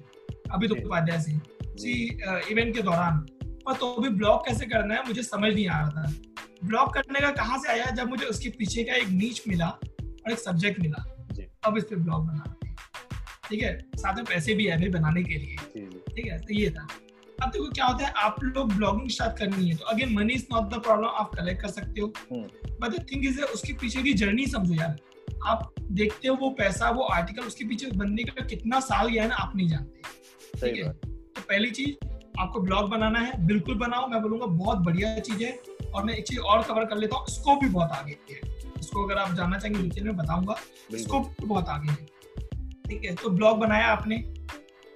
[0.52, 1.32] अभी तो उपाध्याय से।
[2.52, 5.90] इवेंट के दौरान। पर तो भी ब्लॉग कैसे करना है मुझे समझ नहीं आ रहा
[5.90, 6.14] था।
[6.66, 10.32] ब्लॉग करने का कहाँ से आया जब मुझे उसके पीछे का एक नीच मिला और
[10.32, 11.06] एक सब्जेक्ट मिला।
[11.66, 12.56] अब इस पे ब्लॉग बना
[13.50, 13.80] ठीक है?
[13.96, 15.56] साथ में पैसे भी है बनाने के लिए।
[15.88, 16.40] ठीक है?
[16.40, 16.88] तो ये था।
[17.42, 20.46] अब देखो क्या होता है आप लोग ब्लॉगिंग स्टार्ट करनी है। तो again money is
[20.54, 22.08] not the problem आप कलेक्ट कर सकते हो।
[22.82, 24.98] बट द थिंग इज़ उसकी पीछे की जर्नी समझो यार।
[25.48, 29.30] आप देखते हो वो पैसा वो आर्टिकल उसके पीछे बनने का कितना साल गया है
[29.30, 30.02] ना आप नहीं जानते।
[30.60, 30.94] ठीक है?
[30.94, 32.08] तो पहली चीज़
[32.40, 35.60] आपको ब्लॉग बनाना है। बिल्कुल बनाओ मैं बोलूँगा बहुत बढ़िया चीज़ है।
[35.96, 38.40] और मैं एक चीज़ और कवर कर लेता हूँ स्कोप भी बहुत आगे है।
[38.80, 40.56] इसको अगर आप जानना चाहेंगे डिटेल में बताऊँगा
[40.94, 42.06] स्कोप बहुत आगे है।
[42.90, 43.16] ठीक है?
[43.16, 44.16] तो ब्लॉग बनाया आपने।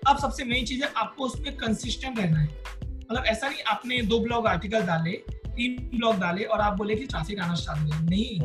[0.07, 2.47] अब सबसे मेन चीज़ है आपको उसमें कंसिस्टेंट रहना है।
[2.77, 5.11] मतलब ऐसा नहीं आपने दो ब्लॉग आर्टिकल डाले
[5.47, 8.39] तीन ब्लॉग डाले और आप बोले कि ट्रैफ़िक आना स्टार्ट हो नहीं।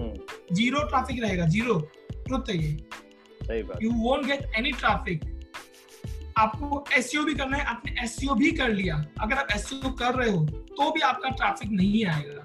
[0.55, 1.79] ज़ीरो हम्म। ट्रैफ़िक रहेगा ज़ीरो
[2.13, 5.25] ट्रुथ है ये you won't get any traffic
[6.39, 10.31] आपको एसईओ भी करना है आपने एसईओ भी कर लिया। अगर आप एसईओ कर रहे
[10.31, 12.45] हो तो भी आपका ट्रैफ़िक नहीं आएगा।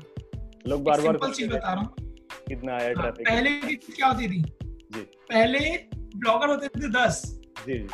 [0.67, 1.95] लोग बार बार सिंपल चीज़ बता रहा हूँ।
[2.47, 4.41] कितना आया ट्रैफ़िक हाँ, पहले क्या होती थी?
[4.41, 5.59] जी। पहले
[6.15, 7.21] ब्लॉगर होते थे दस।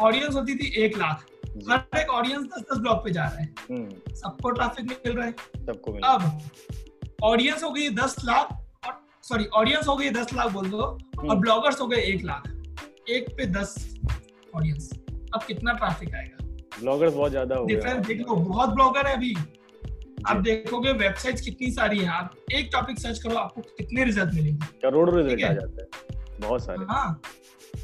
[0.01, 1.25] ऑडियंस होती थी एक लाख।
[1.69, 5.25] हर एक ऑडियंस दस दस ब्लॉग पे जा रहा है। हम्म। सबको ट्रैफ़िक मिल रहा
[5.25, 5.31] है।
[5.65, 6.41] सबको अब
[7.23, 8.57] ऑडियंस हो गई दस लाख
[9.23, 12.47] सॉरी ऑडियंस हो गई दस लाख बोल दो और ब्लॉगर्स हम्म। हो गए एक लाख।
[13.10, 13.75] एक पे दस
[14.55, 14.89] ऑडियंस
[15.34, 16.38] अब कितना ट्रैफ़िक आएगा?
[16.79, 19.34] ब्लॉगर्स बहुत ज़्यादा हो डिफरेंस देख लो बहुत ब्लॉगर है अभी।
[20.27, 24.65] आप देखोगे वेबसाइट्स कितनी सारी हैं। आप एक टॉपिक सर्च करो आपको कितने रिज़ल्ट मिलेंगे।
[24.81, 25.89] करोड़ों रिज़ल्ट आ जाते हैं।
[26.41, 27.21] बहुत सारे। हाँ।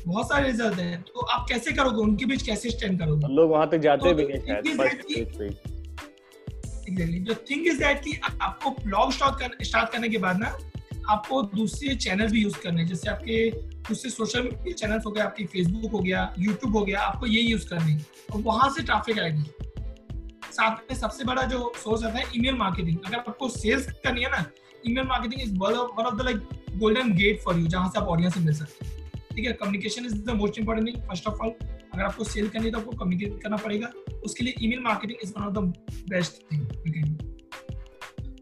[0.07, 2.01] बहुत सारे रिज़ल्ट हैं। तो आप कैसे करोगे?
[2.01, 3.33] उनके बीच कैसे स्टैंड करोगे?
[3.35, 4.41] लोग वहाँ तक जाते तो भी नहीं
[6.87, 10.57] एग्जैक्टली थिंग इज़ दैट कि आपको ब्लॉग स्टार्ट स्टार्ट करने के बाद ना
[11.09, 13.49] आपको दूसरे चैनल भी यूज़ करने जैसे आपके
[13.89, 17.41] दूसरे सोशल मीडिया चैनल हो गया आपकी फेसबुक हो गया यूट्यूब हो गया आपको ये
[17.41, 17.97] यूज़ करनी
[18.33, 19.43] और वहाँ से ट्रैफ़िक आएगी।
[20.51, 24.29] साथ में सबसे बड़ा जो सोर्स आता है ईमेल मार्केटिंग अगर आपको सेल्स करनी है
[24.31, 24.43] ना
[24.87, 26.37] email marketing is one of the like
[26.79, 28.96] golden gate for you जहाँ से आप ऑडियंस मिल सकते हैं।
[29.37, 31.49] ठीक है communication is the most important thing first of all
[31.93, 33.91] अगर आपको सेल करनी है तो आपको कम्युनिकेट करना पड़ेगा।
[34.25, 35.59] उसके लिए email marketing is one of the
[36.09, 36.63] best thing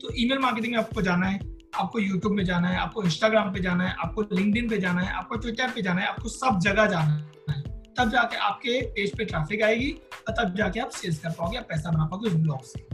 [0.02, 1.40] तो ईमेल मार्केटिंग में आपको जाना है
[1.76, 5.14] आपको यूट्यूब में जाना है आपको इंस्टाग्राम पे जाना है आपको लिंक्डइन पे जाना है
[5.14, 7.16] आपको ट्विटर पे जाना है आपको सब जगह जाना
[7.50, 7.62] है।
[7.98, 11.66] तब जाके आपके पेज पे ट्रैफ़िक आएगी और तब जाके आप सेल्स कर पाओगे आप
[11.70, 12.86] पैसा बना पाओगे उस ब्लॉग से।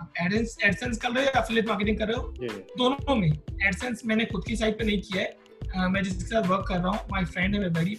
[0.00, 2.34] आप एडसेंस कर रहे हो या एफिलिएट मार्केटिंग कर रहे हो?
[2.78, 5.43] दोनों में। एडसेंस मैंने खुद की साइट पे नहीं किया है।
[5.76, 7.98] मैं जिसके साथ वर्क कर रहा हूँ माई फ्रेंड है वेरी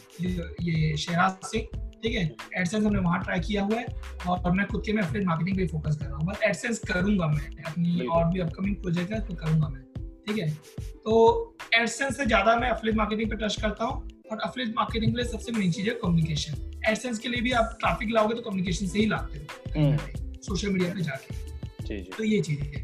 [0.61, 2.23] ये शहराज सिंह ठीक है?
[2.57, 3.85] एडसेंस हमने वहाँ ट्राई किया हुआ है
[4.27, 7.27] और मैं खुद के मैं अपने मार्केटिंग पे फोकस कर रहा हूँ। बट एडसेंस करूँगा
[7.27, 9.83] मैं अपनी और भी अपकमिंग प्रोजेक्ट है तो करूँगा मैं
[10.27, 10.49] ठीक है?
[10.49, 15.21] तो एडसेंस से ज़्यादा मैं अफलेट मार्केटिंग पे टच करता हूँ और अफलेट मार्केटिंग के
[15.21, 18.87] लिए सबसे मेन चीज़ है कम्युनिकेशन एडसेंस के लिए भी आप ट्रैफ़िक लाओगे तो कम्युनिकेशन
[18.87, 19.97] से ही लाते हो
[20.43, 22.83] सोशल मीडिया पे जाके। तो ये चीज़ है।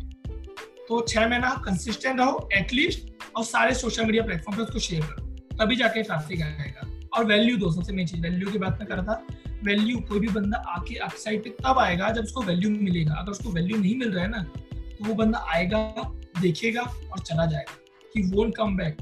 [0.88, 5.26] तो छह महीना कंसिस्टेंट रहो एटलीस्ट और सारे सोशल मीडिया प्लेटफॉर्म पे उसको शेयर करो।
[5.58, 8.98] तभी जाके ट्रैफ़िक आएगा। और वैल्यू दो सबसे मेन चीज़ वैल्यू की बात मैं कर
[8.98, 9.26] रहा था।
[9.63, 13.32] वैल्यू कोई भी बंदा आके आपकी साइड पे तब आएगा जब उसको वैल्यू मिलेगा। अगर
[13.32, 15.80] उसको वैल्यू नहीं मिल रहा है ना तो वो बंदा आएगा
[16.41, 17.76] देखेगा और चला जाएगा
[18.13, 19.02] कि वोंट कम बैक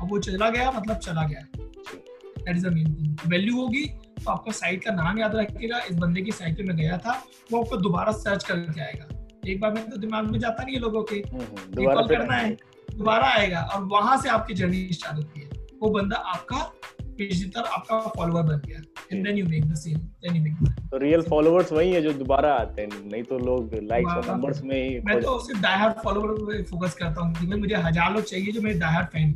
[0.00, 3.84] अब वो चला गया मतलब चला गया। That is the main thing value होगी
[4.16, 7.12] तो आपका साइट का नाम याद रखेगा इस बंदे की साइट पे मैं गया था
[7.52, 9.08] वो आपको दोबारा सर्च करके आएगा।
[9.48, 12.36] एक बार में तो दिमाग में जाता नहीं है लोगों के कॉल हम्म, हम्म, करना
[12.36, 12.56] है।
[12.92, 15.48] दोबारा आएगा और वहाँ से आपकी जर्नी स्टार्ट होती है।
[15.82, 16.70] वो बंदा आपका
[17.18, 18.78] आपका फॉलोअर बन गया।
[19.12, 22.12] And then you make the same then you make तो रियल फॉलोअर्स वही है जो
[22.14, 26.34] दोबारा आते हैं नहीं तो लोग लाइक्स और नंबर्स में ही मैं तो सिर्फ़ फॉलोअर
[26.42, 28.78] पे फोकस करता हूँ मुझे हज़ार लोग चाहिए जो मेरे
[29.12, 29.34] फ़ैन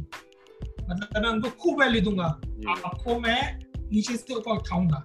[0.90, 2.24] मतलब मैं उनको खूब वैल्यू दूँगा।
[2.84, 3.40] आपको मैं
[3.92, 5.02] नीचे से ऊपर उठाऊँगा।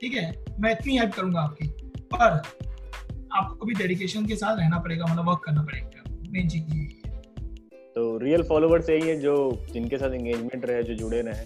[0.00, 0.32] ठीक है?
[0.60, 1.66] मैं इतनी हेल्प करूँगा आपकी।
[2.14, 2.42] पर
[3.32, 7.01] आपको भी डेडिकेशन के साथ रहना पड़ेगा मतलब वर्क करना पड़ेगा। मेन चीज़ ये
[7.96, 9.34] तो रियल फॉलोवर्स यही है जो
[9.72, 11.44] जिनके साथ एंगेजमेंट रहे जो जुड़े रहे।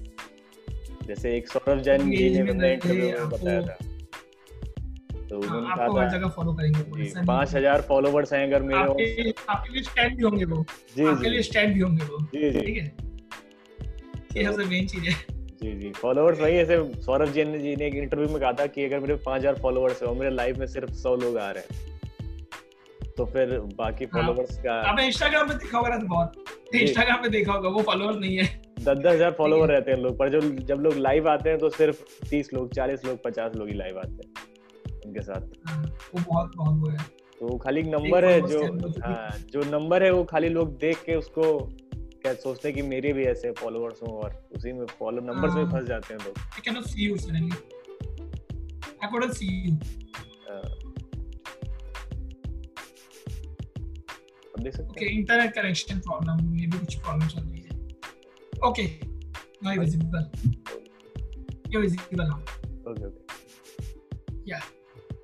[1.07, 3.77] जैसे एक सौरभ जैन जी ने मैंने इंटरव्यू में बताया था।
[5.29, 10.17] तो हाँ, जगह फॉलो करेंगे पाँच हज़ार फॉलोवर्स हैं अगर मेरे आपके, आपके लिए स्टैंड
[10.17, 10.65] भी होंगे वो।
[10.97, 12.85] जी आपके लिए स्टैंड भी होंगे वो। जी जी। ठीक है?
[14.37, 15.15] ये सबसे मेन चीज़ है।
[15.63, 18.85] जी जी। फॉलोवर्स वही ऐसे सौरभ जैन जी ने एक इंटरव्यू में कहा था कि
[18.85, 21.63] अगर मेरे पाँच हज़ार फॉलोवर्स है और मेरे लाइव में सिर्फ़ सौ लोग आ रहे
[21.63, 21.96] हैं
[23.17, 27.23] तो फिर बाकी फॉलोवर्स हाँ। का आपने इंस्टाग्राम पे देखा होगा ना तो बहुत। इंस्टाग्राम
[27.23, 28.45] पे देखा होगा वो फॉलोवर नहीं है।
[28.79, 31.71] दस दस हज़ार फॉलोवर रहते हैं लोग पर जो जब लोग लाइव आते हैं तो
[31.73, 35.83] सिर्फ़ तीस लोग चालीस लोग पचास लोग ही लाइव आते हैं उनके साथ। हाँ,
[36.15, 36.99] वो बहुत बहुत वो है।
[37.41, 38.63] तो खाली नंबर है जो
[39.01, 41.43] हाँ जो नंबर है वो खाली लोग देख के उसको
[42.23, 45.71] क्या सोचते हैं कि मेरे भी ऐसे फॉलोअर्स हो और उसी में फॉलो नंबर्स में
[45.71, 47.51] फंस जाते हैं लोग। I can not see you suddenly
[49.03, 49.77] I couldn't see you
[54.67, 57.71] देख सकते ओके इंटरनेट कनेक्शन प्रॉब्लम मे भी कुछ प्रॉब्लम चल रही है।
[58.69, 58.87] Okay
[59.65, 60.31] now visible
[61.75, 62.39] you visible now
[62.91, 64.59] okay okay या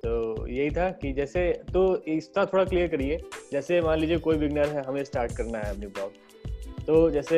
[0.05, 1.41] तो यही था कि जैसे
[1.73, 1.81] तो
[2.13, 3.17] इसका थोड़ा क्लियर करिए।
[3.51, 6.11] जैसे मान लीजिए कोई बिगनर है हमें स्टार्ट करना है अपनी ब्लॉग
[6.85, 7.37] तो जैसे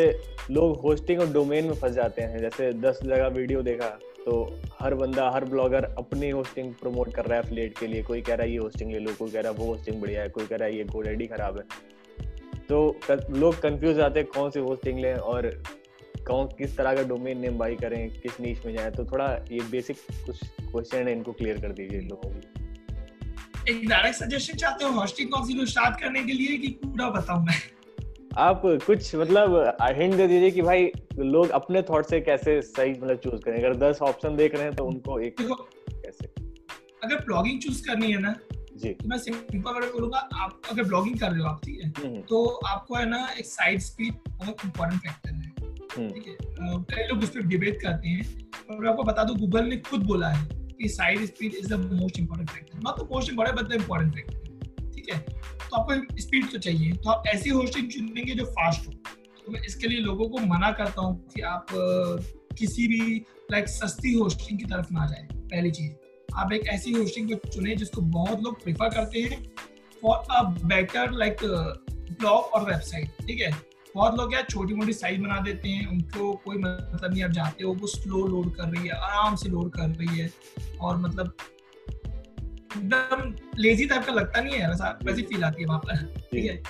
[0.51, 3.89] लोग होस्टिंग और डोमेन में फंस जाते हैं जैसे दस जगह वीडियो देखा
[4.25, 4.37] तो
[4.79, 8.35] हर बंदा हर ब्लॉगर अपनी होस्टिंग प्रमोट कर रहा है फ्लेट के लिए। कोई कह
[8.35, 10.45] रहा है ये होस्टिंग ले लो कोई कह रहा है वो होस्टिंग बढ़िया है कोई
[10.45, 11.63] कह रहा है ये गोड आईडी खराब है।
[12.69, 12.77] तो
[13.31, 15.49] लोग कंफ्यूज आते हैं कौन सी होस्टिंग लें और
[16.27, 19.59] कौन किस तरह का डोमेन नेम बाई करें किस नीच में जाए। तो थोड़ा ये
[19.71, 24.91] बेसिक कुछ क्वेश्चन है इनको क्लियर कर दीजिए लोगों को। एक डायरेक्ट सजेशन चाहते हो
[24.91, 27.55] होस्टिंग कौन सी स्टार्ट करने के लिए कि पूरा बताऊँ मैं?
[28.37, 33.17] आप कुछ मतलब हिंट दे दीजिए कि भाई लोग अपने थॉट से कैसे सही मतलब
[33.17, 36.27] चूज़ करें। अगर दस ऑप्शन देख रहे हैं तो उनको एक कैसे?
[37.03, 38.35] अगर ब्लॉगिंग चूज़ करनी है ना
[38.75, 41.89] जी। मैं सिंपल वर्ड बोलूँगा आप अगर ब्लॉगिंग कर रहे हो आप ठीक है?
[41.97, 45.53] हम्म। तो आपको है ना एक साइड स्पीड बहुत इंपॉर्टेंट फैक्टर है
[45.97, 46.35] हम्म। ठीक है?
[46.95, 50.29] कई लोग उस पर डिबेट करते हैं और आपको बता दो गूगल ने खुद बोला
[50.29, 53.73] है कि site speed is the most important factor not the most important but the
[53.73, 55.19] important factor ठीक है?
[55.19, 58.93] तो आपको स्पीड तो चाहिए। तो आप ऐसी होस्टिंग चुनेंगे जो फास्ट हो।
[59.45, 61.65] तो मैं इसके लिए लोगों को मना करता हूँ कि आप
[62.57, 65.91] किसी भी लाइक सस्ती होस्टिंग की तरफ़ ना जाए पहली चीज़।
[66.37, 69.43] आप एक ऐसी होस्टिंग को चुने जिसको बहुत लोग प्रेफर करते हैं
[70.01, 73.51] for a better like blog और वेबसाइट ठीक है?
[73.95, 77.63] बहुत लोग क्या छोटी मोटी साइज़ बना देते हैं उनको कोई मतलब नहीं आप जाते
[77.63, 80.29] हो वो स्लो लोड कर रही है आराम से लोड कर रही है
[80.81, 81.35] और मतलब
[82.77, 86.45] एकदम लेजी टाइप का लगता नहीं है वैसा वैसी फील आती है वहाँ पर ठीक
[86.45, 86.61] है?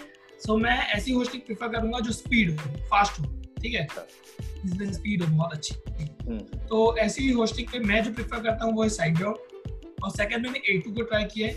[0.45, 3.87] सो मैं ऐसी होस्टिंग प्रेफर करूँगा जो स्पीड हो फास्ट हो ठीक है?
[4.93, 8.83] स्पीड हो बहुत अच्छी। हम्म। तो ऐसी होस्टिंग पे मैं जो प्रेफर करता हूँ वो
[8.83, 9.53] है साइड ग्राउंड
[10.05, 11.53] और सेकंड मैंने ए टू को ट्राई किया है।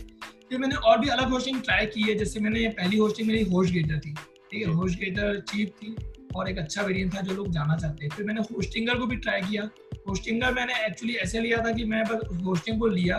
[0.48, 3.72] फिर मैंने और भी अलग होस्टिंग ट्राई की है जैसे मैंने पहली होस्टिंग मेरी होस्ट
[3.72, 4.12] गेटर थी
[4.50, 4.72] ठीक है?
[4.72, 5.94] होस्ट गेटर चीप थी
[6.37, 9.16] और एक अच्छा वेरिएंट था जो लोग जाना चाहते हैं फिर मैंने होस्टिंगर को भी
[9.18, 9.68] ट्राई किया।
[10.08, 13.18] होस्टिंगर मैंने एक्चुअली ऐसे लिया था कि मैं बस होस्टिंग को लिया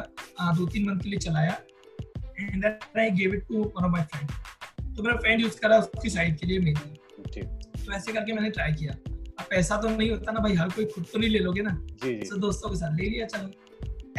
[0.58, 1.60] दो तीन मंथ के लिए चलाया
[2.40, 5.78] and then I give it to one of my friend तो मेरा फ्रेंड यूज़ करा
[5.80, 7.44] उसकी साइड के लिए मेरी
[7.80, 10.86] तो ऐसे करके मैंने ट्राई किया। अब पैसा तो नहीं होता ना भाई हर कोई
[10.86, 11.72] खुद तो नहीं ले लोगे ना।
[12.04, 13.52] तो दोस्तों के साथ ले लिया चलो।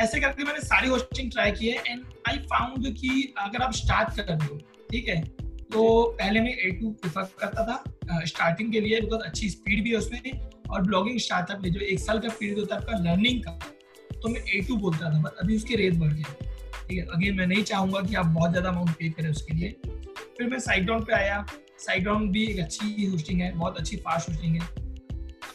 [0.00, 4.16] ऐसे करके मैंने सारी होस्टिंग ट्राई की है एंड आई फाउंड कि अगर आप स्टार्ट
[4.16, 4.58] कर रहे हो,
[4.90, 5.22] ठीक है?
[5.72, 9.90] तो पहले मैं ए टू प्रिफर करता था स्टार्टिंग के लिए बिकॉज़ अच्छी स्पीड भी
[9.90, 13.42] है उसमें, और ब्लॉगिंग स्टार्टअप में जो एक साल का पीरियड होता है आपका लर्निंग
[13.44, 13.58] का
[14.14, 16.34] तो मैं ए टू बोलता था बट अभी उसके रेट बढ़ गया
[16.88, 17.04] ठीक है?
[17.06, 19.76] अगेन मैं नहीं चाहूँगा कि आप बहुत ज़्यादा अमाउंट पे करें उसके लिए।
[20.36, 21.44] फिर मैं साइग्राउंड पे आया
[21.78, 24.79] साइग्राउंड भी एक अच्छी होस्टिंग है, बहुत अच्छी फास्ट होस्टिंग है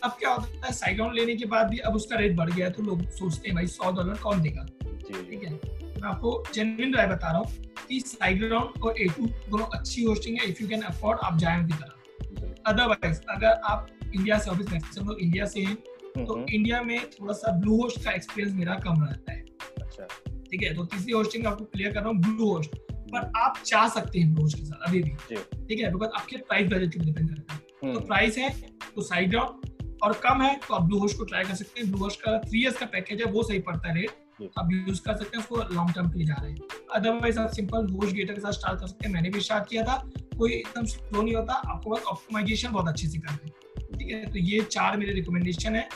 [0.04, 2.72] अब क्या होता है साइग्राउंड लेने के बाद भी अब उसका रेट बढ़ गया है
[2.74, 4.66] तो लोग सोचते हैं भाई सौ डॉलर कौन देगा?
[5.02, 9.66] ठीक है। मैं आपको जेनविन राय बता रहा हूँ कि साइग्राउंड और ए टू दोनों
[9.76, 14.38] अच्छी होस्टिंग है इफ़ यू कैन अफोर्ड आप जाए उनकी तरफ़। अदरवाइज़ अगर आप इंडिया
[14.40, 15.76] से ऑफ़िस मैक्सिमम लोग इंडिया से हैं
[16.18, 19.44] तो इंडिया में थोड़ा सा ब्लू होस्ट का एक्सपीरियंस मेरा कम रहता है।
[19.82, 20.08] अच्छा।
[20.42, 22.76] ठीक है तो तीसरी होस्टिंग आपको क्लियर कर रहा हूँ ब्लू होस्ट
[23.12, 25.36] पर आप चाह सकते हैं ब्लू होस्ट के साथ अभी भी।
[25.68, 28.50] ठीक है बिकॉज़ आपके प्राइस बजट के डिपेंड करता है। तो प्राइस है
[28.96, 31.90] तो साइड ग्राउंड और कम है तो आप ब्लू होश को ट्राई कर सकते हैं।
[31.92, 35.02] ब्लू होश का थ्री इयर्स का पैकेज है वो सही पड़ता है रेट आप यूज़
[35.02, 36.60] कर सकते हैं उसको लॉन्ग टर्म के लिए जा रहे हैं।
[36.94, 39.84] अदरवाइज़ आप सिंपल होश गेटर के साथ स्टार्ट कर सकते हैं। मैंने भी स्टार्ट किया
[39.84, 39.96] था
[40.38, 44.26] कोई एकदम स्लो नहीं होता। आपको बस ऑप्टिमाइजेशन बहुत अच्छे से करना है। ठीक है
[44.32, 45.88] तो ये चार मेरे रिकमेंडेशन है।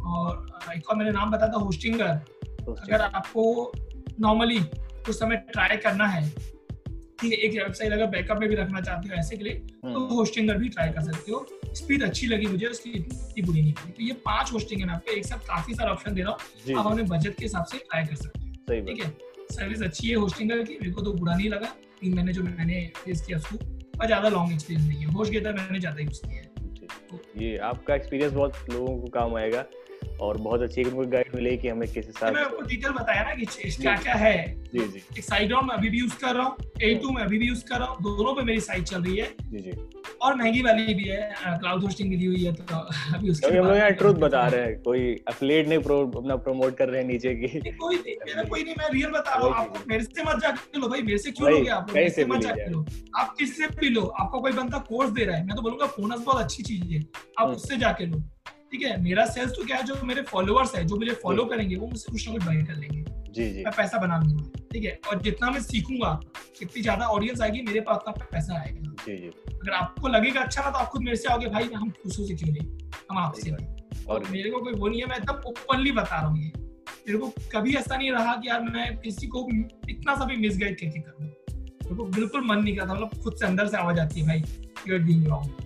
[0.00, 3.72] और एक और मैंने नाम बताया था होस्टिंगर अगर आपको
[4.20, 6.28] नॉर्मली कुछ समय ट्राई करना है
[7.18, 10.00] ठीक है एक वेबसाइट अगर बैकअप में भी रखना चाहते हो ऐसे के लिए तो
[10.06, 13.72] होस्टिंगर हम्म। भी ट्राई कर सकते हो। स्पीड अच्छी लगी मुझे उसकी इतनी बुरी नहीं
[13.72, 16.32] लगी। तो ये पाँच होस्टिंग है मैं आपको एक साथ काफ़ी सारा ऑप्शन दे रहा
[16.32, 19.10] हूँ। आप अपने बजट के हिसाब से ट्राई कर सकते हैं। ठीक है?
[19.50, 21.66] सर्विस अच्छी है होस्टिंग की मेरे को तो बुरा नहीं लगा।
[22.00, 23.56] तीन महीने जो मैंने फेस किया उसको
[24.00, 26.52] और ज़्यादा लॉन्ग एक्सपीरियंस नहीं है। होस्ट गेटर मैंने ज़्यादा यूज़ किया है।
[27.08, 29.64] तो ये आपका एक्सपीरियंस बहुत लोगों को काम आएगा।
[30.20, 33.34] और बहुत अच्छी उनको गाइड मिले कि हमें किस हिसाब मैं आपको डिटेल बताया ना
[33.34, 34.36] कि क्या क्या है।
[34.74, 37.22] जी जी। एक साइड ऑन मैं अभी भी यूज़ कर रहा हूँ ए टू मैं
[37.22, 39.72] अभी भी यूज़ कर रहा हूँ दोनों पे मेरी साइट चल रही है। जी जी।
[40.22, 42.76] और महँगी वाली भी है क्लाउड होस्टिंग भी दी हुई है तो
[43.14, 46.76] अभी उसके हम लोग यहाँ ट्रुथ बता रहे हैं कोई एफिलिएट नहीं प्रो अपना प्रमोट
[46.78, 49.54] कर रहे हैं नीचे की। कोई नहीं मेरा कोई नहीं मैं रियल बता रहा हूँ
[49.54, 52.40] आपको मेरे से मत जाके लो भाई मेरे से क्यों लोगे आप मेरे से मत
[52.42, 52.84] जाके लो।
[53.16, 56.20] आप किससे भी लो आपको कोई बंदा कोर्स दे रहा है मैं तो बोलूँगा फोनस
[56.20, 58.22] बहुत अच्छी चीज़ है आप हम्म। उससे जाके लो।
[58.74, 61.76] ठीक है मेरा सेल्स तो क्या है जो मेरे फॉलोअर्स है जो मुझे फॉलो करेंगे
[61.76, 64.84] वो मुझसे कुछ ना कुछ बाय कर लेंगे। जी जी। मैं पैसा बना लूँगा ठीक
[64.84, 64.98] है?
[65.08, 66.08] और जितना मैं सीखूँगा
[66.58, 70.62] कितनी ज़्यादा ऑडियंस आएगी मेरे पास उतना पैसा आएगा। जी जी। अगर आपको लगेगा अच्छा
[70.62, 72.68] ना तो आप खुद मेरे से आओगे भाई हम दूसरों से क्यों नहीं
[73.10, 73.50] हम आपसे
[74.06, 77.18] और मेरे को कोई वो नहीं है मैं एकदम ओपनली बता रहा हूँ ये। मेरे
[77.18, 79.48] को कभी ऐसा नहीं रहा कि यार मैं किसी को
[79.90, 83.46] इतना सा भी मिसगाइड करके करूँ। मेरे को बिल्कुल मन नहीं करता मतलब खुद से
[83.46, 84.42] अंदर से आवाज़ आती है भाई
[84.88, 85.62] यू आर डूइंग रॉन्ग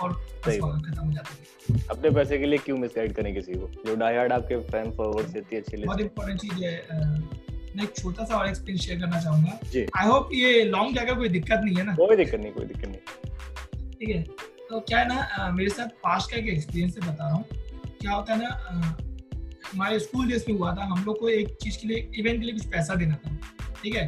[0.00, 0.12] और
[0.44, 3.70] खत्म हो जाता है। अपने पैसे के लिए क्यों मिसगाइड करें किसी को?
[3.86, 6.74] जो डायहार्ड आपके फ़ैन फॉलोअर्स इतनी अच्छी लिस्ट बहुत इंपॉर्टेंट चीज़ है
[7.76, 11.12] मैं एक छोटा सा और एक्सपीरियंस शेयर करना चाहूँगा। जी। आई होप ये लॉन्ग जाएगा
[11.14, 11.94] कोई दिक्कत नहीं है ना?
[11.96, 14.22] कोई दिक्कत नहीं कोई दिक्कत नहीं। ठीक है।
[14.70, 17.44] तो क्या है ना मेरे साथ पास्ट का एक एक्सपीरियंस से बता रहा हूँ।
[18.00, 18.96] क्या होता है ना
[19.72, 22.44] हमारे स्कूल डेज़ में हुआ था हम लोग को एक चीज़ के लिए इवेंट के
[22.46, 23.36] लिए कुछ पैसा देना था।
[23.82, 24.06] ठीक है?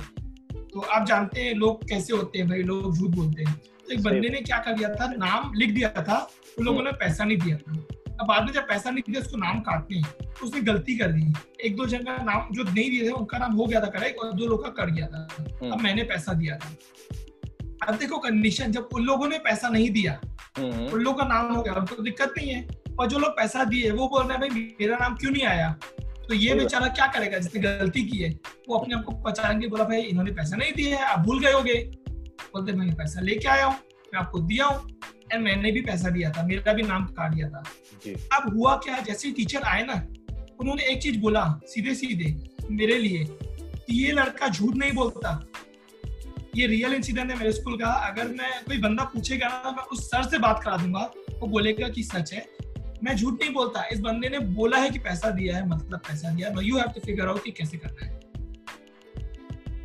[0.72, 3.60] तो आप जानते हैं लोग कैसे होते हैं भाई लोग झूठ बोलते हैं।
[3.92, 5.06] एक बंदे ने क्या कर दिया था?
[5.08, 6.16] नाम लिख दिया था।
[6.58, 7.72] उन लोगों ने पैसा नहीं दिया था।
[8.12, 11.32] अब बाद में जब पैसा नहीं दिया उसको नाम काटने तो उसने गलती कर दी।
[11.64, 14.18] एक दो जन का नाम जो नहीं दिए थे उनका नाम हो गया था करेक्ट
[14.18, 16.74] और दो लोग का कट गया था। हम्म। अब मैंने पैसा दिया था।
[17.88, 20.20] अब देखो कंडीशन जब उन लोगों ने पैसा नहीं दिया
[20.58, 22.66] हम्म। उन लोगों का नाम हो गया उनको तो दिक्कत नहीं है।
[22.98, 25.74] और जो लोग पैसा दिए वो बोल रहे हैं भाई मेरा नाम क्यों नहीं आया?
[26.28, 27.38] तो ये बेचारा क्या करेगा?
[27.38, 28.30] जिसने गलती की है
[28.68, 31.40] वो अपने आप को पहचान के बोला भाई इन्होंने पैसा नहीं दिया है आप भूल
[31.40, 31.74] गए होगे।
[32.52, 33.74] बोलते मैं पैसा लेके आया हूँ
[34.14, 34.90] मैं आपको दिया हूँ
[35.32, 37.62] एंड मैंने भी पैसा दिया था मेरा भी नाम काट दिया था।
[38.36, 39.94] अब हुआ क्या जैसे टीचर आए ना
[40.60, 42.34] उन्होंने एक चीज़ बोला सीधे सीधे
[42.70, 45.30] मेरे लिए कि ये लड़का झूठ नहीं बोलता।
[46.56, 50.04] ये रियल इंसिडेंट है मेरे स्कूल का अगर मैं कोई बंदा पूछेगा ना मैं उस
[50.06, 52.46] सर से बात करा दूँगा वो बोलेगा कि सच है
[53.04, 56.30] मैं झूठ नहीं बोलता। इस बंदे ने बोला है कि पैसा दिया है मतलब पैसा
[56.30, 58.20] दिया you have to figure out कि कैसे करना है।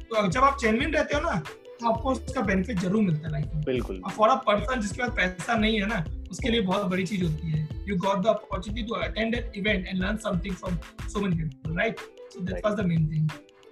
[0.04, 1.42] तो जब आप जेनविन रहते हो ना
[1.80, 5.12] तो आपको उसका बेनिफिट ज़रूर मिलता है लाइफ में बिल्कुल फॉर अ पर्सन जिसके पास
[5.18, 8.88] पैसा नहीं है ना उसके लिए बहुत बड़ी चीज़ होती है। You got the opportunity
[8.88, 12.00] to attend an event and learn something from so many people right
[12.34, 13.30] so that was the main thing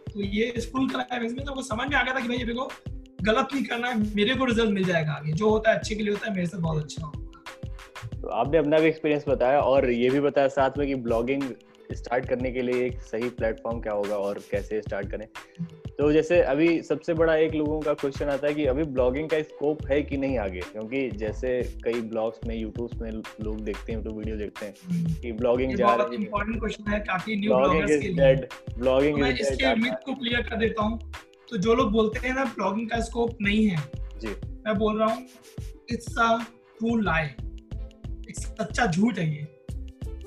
[0.08, 2.46] तो ये स्कूल का लाइफ में तो समझ में आ गया था कि भाई ये
[2.46, 2.70] देखो
[3.24, 6.04] गलत नहीं करना है मेरे को रिज़ल्ट मिल जाएगा आगे। जो होता है अच्छे के
[6.04, 9.90] लिए होता है मेरे से बहुत अच्छा होगा। तो आपने अपना भी एक्सपीरियंस बताया और
[9.92, 11.44] ये भी बताया साथ में कि ब्लॉगिंग
[11.94, 15.28] स्टार्ट करने के लिए एक सही प्लेटफॉर्म क्या होगा और कैसे स्टार्ट करें?
[15.98, 19.42] तो जैसे अभी सबसे बड़ा एक लोगों का क्वेश्चन आता है कि अभी ब्लॉगिंग का
[19.42, 20.60] स्कोप है कि नहीं आगे?
[20.60, 24.74] क्योंकि जैसे कई ब्लॉग्स में यूट्यूब में लोग देखते हैं यूट्यूब वीडियो देखते हैं।
[25.22, 28.36] कि ब्लॉगिंग जा रही है। इंपॉर्टेंट क्वेश्चन है काफ़ी न्यू ब्लॉगर्स के लिए।
[28.80, 31.12] ब्लॉगिंग इज़ डेड इसके मिथ को क्लियर कर देता हूँ।
[31.50, 33.78] तो जो लोग बोलते हैं ना ब्लॉगिंग का स्कोप नहीं है
[34.18, 34.28] जी।
[34.66, 35.26] मैं बोल रहा हूँ
[35.92, 36.38] इट्स अ
[36.78, 37.26] ट्रू लाई
[38.30, 39.48] एक सच्चा झूठ है ये।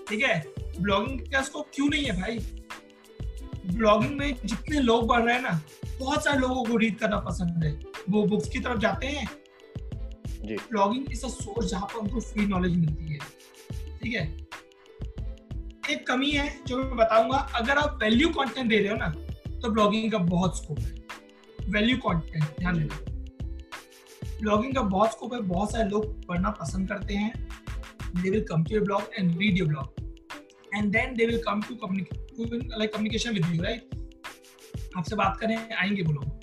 [0.09, 0.58] ठीक है?
[0.81, 2.39] ब्लॉगिंग का स्कोप क्यों नहीं है भाई?
[3.75, 5.61] ब्लॉगिंग में जितने लोग बढ़ रहे हैं ना
[6.01, 7.73] बहुत सारे लोगों को रीड करना पसंद है।
[8.11, 9.29] वो बुक्स की तरफ़ जाते हैं।
[10.71, 13.19] ब्लॉगिंग इज़ अ सोर्स जहाँ पर उनको फ्री नॉलेज मिलती है।
[13.99, 14.27] ठीक है?
[15.91, 19.09] एक कमी है जो मैं बताऊँगा अगर आप वैल्यू कंटेंट दे रहे हो ना
[19.61, 20.95] तो ब्लॉगिंग का बहुत स्कोप है।
[21.69, 23.05] वैल्यू कंटेंट ध्यान देना।
[24.41, 27.49] ब्लॉगिंग का बहुत स्कोप है बहुत सारे लोग पढ़ना पसंद करते हैं।
[28.17, 30.08] They will come to your blog and read your blog
[30.75, 33.97] and then they will come to like communication with you right
[34.97, 36.37] आपसे बात करें आएँगे वो लोग।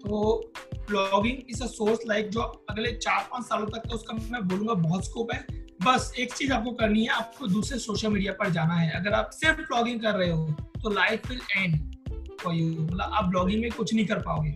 [0.00, 0.52] तो
[0.88, 2.40] blogging is a source like जो
[2.70, 5.46] अगले चार पाँच सालों तक तो उसका मैं बोलूँगा बहुत स्कोप है।
[5.84, 9.30] बस एक चीज़ आपको करनी है, आपको दूसरे सोशल मीडिया पर जाना है। अगर आप
[9.34, 10.46] सिर्फ़ ब्लॉगिंग कर रहे हो
[10.82, 14.50] तो life will end for you मतलब आप ब्लॉगिंग में कुछ नहीं कर पाओगे।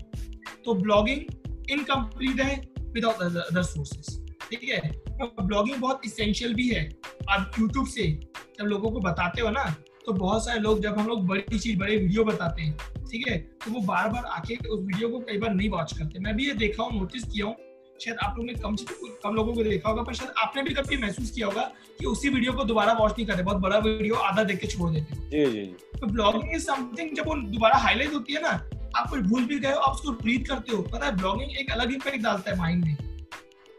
[0.65, 2.57] तो ब्लॉगिंग इनकम्प्लीट है
[2.93, 4.19] विदाउट अदर सोर्सेस
[4.51, 4.81] ठीक है?
[5.21, 6.89] ब्लॉगिंग बहुत इसेंशियल भी है।
[7.31, 8.11] आप यूट्यूब से
[8.59, 9.65] जब लोगों को बताते हो ना
[10.07, 12.77] तो बहुत सारे लोग जब हम लोग बड़ी चीज़ बड़े वीडियो बताते हैं
[13.11, 13.39] ठीक है?
[13.39, 16.47] तो वो बार बार आके उस वीडियो को कई बार नहीं वॉच करते। मैं भी
[16.47, 17.57] ये देखा हूँ नोटिस किया हूँ।
[18.01, 18.77] शायद आप लोगों ने कम
[19.23, 21.63] कम लोगों को देखा होगा पर शायद आपने भी कभी महसूस किया होगा
[21.99, 24.91] कि उसी वीडियो को दोबारा वॉच नहीं करते। बहुत बड़ा वीडियो आधा देख के छोड़
[24.91, 25.65] देते जी जी
[26.01, 28.51] तो ब्लॉगिंग इज़ समथिंग जब वो दोबारा हाईलाइट होती है ना
[28.97, 31.71] आप कुछ भूल भी गए हो आप उसको रीड करते हो पता है ब्लॉगिंग एक
[31.73, 32.97] अलग इम्पैक्ट डालता है माइंड में।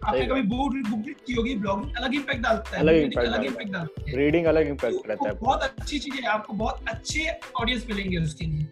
[0.05, 1.55] आपने कभी बुक बुक की होगी?
[1.55, 5.35] ब्लॉगिंग अलग इंपैक्ट डालता है अलग इंपैक्ट डालता है। रीडिंग अलग इम्पैक्ट तो रहता है।
[5.35, 7.27] बहुत अच्छी चीज़ है आपको बहुत अच्छे
[7.61, 8.67] ऑडियंस मिलेंगे उसके लिए।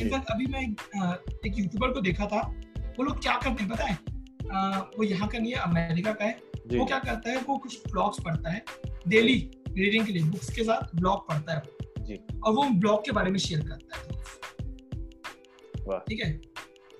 [0.00, 2.40] इनफैक्ट अभी मैं एक यूट्यूबर को देखा था
[2.98, 3.98] वो लोग क्या करते हैं पता है?
[4.88, 6.40] वो यहाँ का नहीं है अमेरिका का है।
[6.72, 8.64] वो क्या करता है वो कुछ ब्लॉग्स पढ़ता है
[9.08, 9.34] डेली
[9.68, 11.62] रीडिंग के लिए बुक्स के साथ ब्लॉग पढ़ता है
[12.06, 14.02] जी। और वो ब्लॉग के बारे में शेयर करता है।
[16.00, 16.40] ठीक है?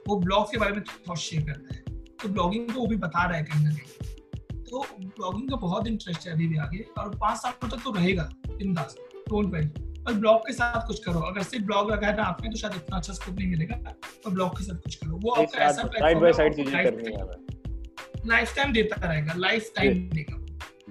[0.08, 1.81] वो ब्लॉग के बारे में थॉट शेयर करता है।
[2.22, 5.86] तो ब्लॉगिंग को वो भी बता रहा है कहीं ना कहीं। तो ब्लॉगिंग का बहुत
[5.86, 8.96] इंटरेस्ट है अभी भी आगे और पाँच साल तक तो रहेगा बिंदास
[9.28, 9.68] डोंट वरी
[10.06, 12.74] और ब्लॉग के साथ कुछ करो अगर सिर्फ़ ब्लॉग लगा है ना आपने तो शायद
[12.74, 13.76] इतना अच्छा स्कोप नहीं मिलेगा
[14.26, 17.26] और ब्लॉग के साथ कुछ करो। वो आपका ऐसा साइड बाय साइड चीज़ें करनी है
[18.26, 20.38] लाइफ टाइम देता रहेगा लाइफ टाइम देगा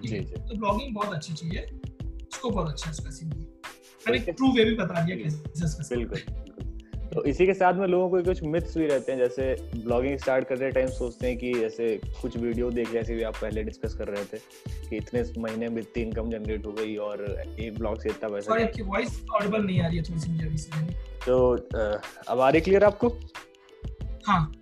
[0.01, 3.29] जी जी। तो ब्लॉगिंग बहुत अच्छी चीज़ है उसको बहुत अच्छा है इसका सीन
[4.03, 6.19] मैंने ट्रू वे भी बता दिया कैसे बिल्कुल।
[7.13, 10.47] तो इसी के साथ में लोगों को कुछ मिथ्स भी रहते हैं जैसे ब्लॉगिंग स्टार्ट
[10.47, 14.07] करते टाइम सोचते हैं कि जैसे कुछ वीडियो देख जैसे भी आप पहले डिस्कस कर
[14.07, 14.37] रहे थे
[14.89, 17.23] कि इतने महीने में इतनी इनकम जनरेट हो गई और
[17.59, 20.31] एक ब्लॉग से इतना पैसा सॉरी आपकी वॉइस ऑडिबल नहीं आ रही है थोड़ी सी
[20.31, 20.85] मुझे से।
[21.25, 21.55] तो
[22.27, 23.09] अब आ रही क्लियर आपको?
[24.27, 24.53] हाँ।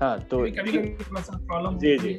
[0.00, 2.14] हाँ तो कभी कभी प्रॉब्लम जी, जी।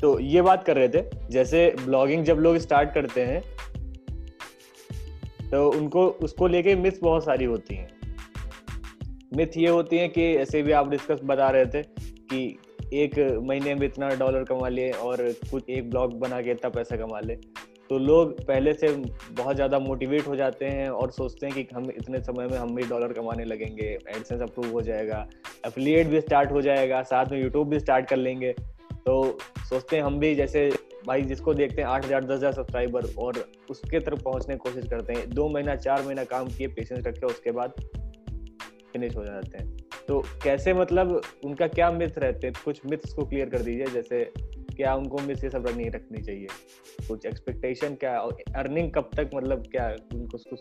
[0.00, 3.42] तो ये बात कर रहे थे जैसे ब्लॉगिंग जब लोग स्टार्ट करते हैं
[5.50, 7.95] तो उनको उसको लेके मिथ बहुत सारी होती हैं।
[9.32, 12.58] मिथ ये होती है कि ऐसे भी आप डिस्कस बता रहे थे कि
[12.94, 16.96] एक महीने में इतना डॉलर कमा लिए और कुछ एक ब्लॉग बना के इतना पैसा
[16.96, 17.34] कमा ले।
[17.90, 18.88] तो लोग पहले से
[19.32, 22.74] बहुत ज़्यादा मोटिवेट हो जाते हैं और सोचते हैं कि हम इतने समय में हम
[22.74, 25.26] भी डॉलर कमाने लगेंगे एडसेंस अप्रूव हो जाएगा
[25.66, 28.52] एफिलिएट भी स्टार्ट हो जाएगा, साथ में यूट्यूब भी स्टार्ट कर लेंगे।
[29.06, 30.68] तो सोचते हैं हम भी जैसे
[31.06, 34.88] भाई जिसको देखते हैं आठ हज़ार, दस हज़ार सब्सक्राइबर और उसके तरफ़ पहुँचने की कोशिश
[34.90, 37.74] करते हैं, दो महीना, चार महीना काम किए पेशेंस रखे, उसके बाद
[38.96, 39.76] फिनिश हो जाते हैं।
[40.08, 42.54] तो कैसे मतलब उनका क्या मिथ रहते हैं?
[42.64, 44.32] कुछ मिथ्स को क्लियर कर दीजिए जैसे
[44.76, 46.46] क्या उनको मिथ ये सब नहीं रखनी चाहिए?
[47.08, 50.60] कुछ एक्सपेक्टेशन क्या और अर्निंग कब तक मतलब क्या उनको कुछ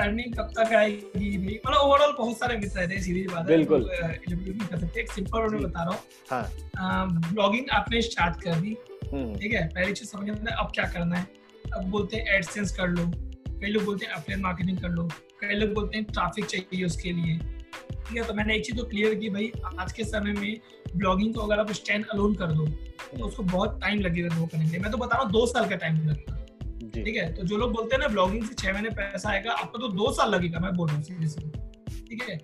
[0.00, 1.38] अर्निंग कब तक आएगी?
[1.38, 4.78] भाई मतलब ओवरऑल बहुत सारे मिथ रहते हैं सीधी बात बिल्कुल। तो, eliminate नहीं कर
[4.78, 8.76] सकते। एक सिंपल जी। बता रहा हाँ। हूँ। ब्लॉगिंग आपने स्टार्ट कर दी।
[9.12, 9.68] हम्म। ठीक है?
[9.68, 11.26] पहली चीज़ समझ में अब क्या करना है?
[11.74, 13.12] अब बोलते हैं एडसेंस कर लो।
[13.60, 15.08] कई लोग बोलते हैं मार्केटिंग कर लो।
[15.40, 17.55] कई लोग बोलते हैं ट्रैफ़िक चाहिए उसके लिए।
[18.08, 20.60] ठीक है तो मैंने एक चीज़ तो क्लियर की भाई आज के समय में
[20.96, 24.64] ब्लॉगिंग को अगर आप स्टैंड अलोन कर दो तो उसको बहुत टाइम लगेगा ग्रो करने
[24.64, 26.34] के लिए। मैं तो बता रहा हूँ दो साल का टाइम लगेगा।
[26.94, 27.32] ठीक है?
[27.34, 30.12] तो जो लोग बोलते हैं ना ब्लॉगिंग से छह महीने पैसा आएगा आपको तो दो
[30.12, 31.50] साल लगेगा मैं बोल रहा हूँ सीरियसली
[32.00, 32.40] ठीक है?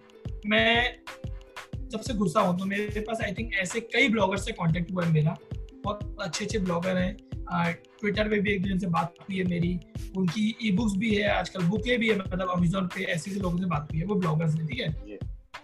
[0.47, 0.99] मैं
[1.91, 5.05] जब से घुसा हूँ तो मेरे पास आई थिंक ऐसे कई ब्लॉगर से कॉन्टेक्ट हुआ
[5.05, 5.37] है मेरा।
[5.85, 7.17] बहुत अच्छे अच्छे ब्लॉगर हैं
[8.01, 9.79] ट्विटर पे भी एक दूसरे से बात हुई है मेरी।
[10.17, 13.59] उनकी ई बुक्स भी है आजकल बुकें भी है मतलब अमेजोन पे ऐसे ऐसे लोगों
[13.59, 15.19] से बात हुई है वो ब्लॉगर्स हैं ठीक। है?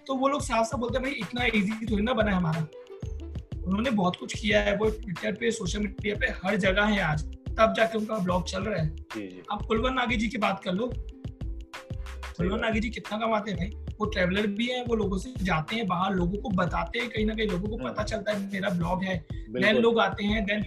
[0.09, 2.67] तो वो लोग साफ़ साफ़ बोलते हैं भाई इतना इजी थोड़ी ना बना है हमारा।
[3.67, 7.25] उन्होंने बहुत कुछ किया है वो ट्विटर पे सोशल मीडिया पे हर जगह है आज।
[7.59, 8.89] तब जाके उनका ब्लॉग चल रहा है।
[9.53, 10.93] आप कुलवन नागी जी की बात कर लो।
[12.37, 13.95] कुलवन नागी जी कितना कमाते हैं भाई?
[14.01, 17.27] वो ट्रेवलर भी है वो लोगों से जाते हैं बाहर लोगों को बताते हैं कहीं
[17.27, 20.63] ना कहीं लोगों को पता चलता है मेरा ब्लॉग है। देन लोग आते हैं then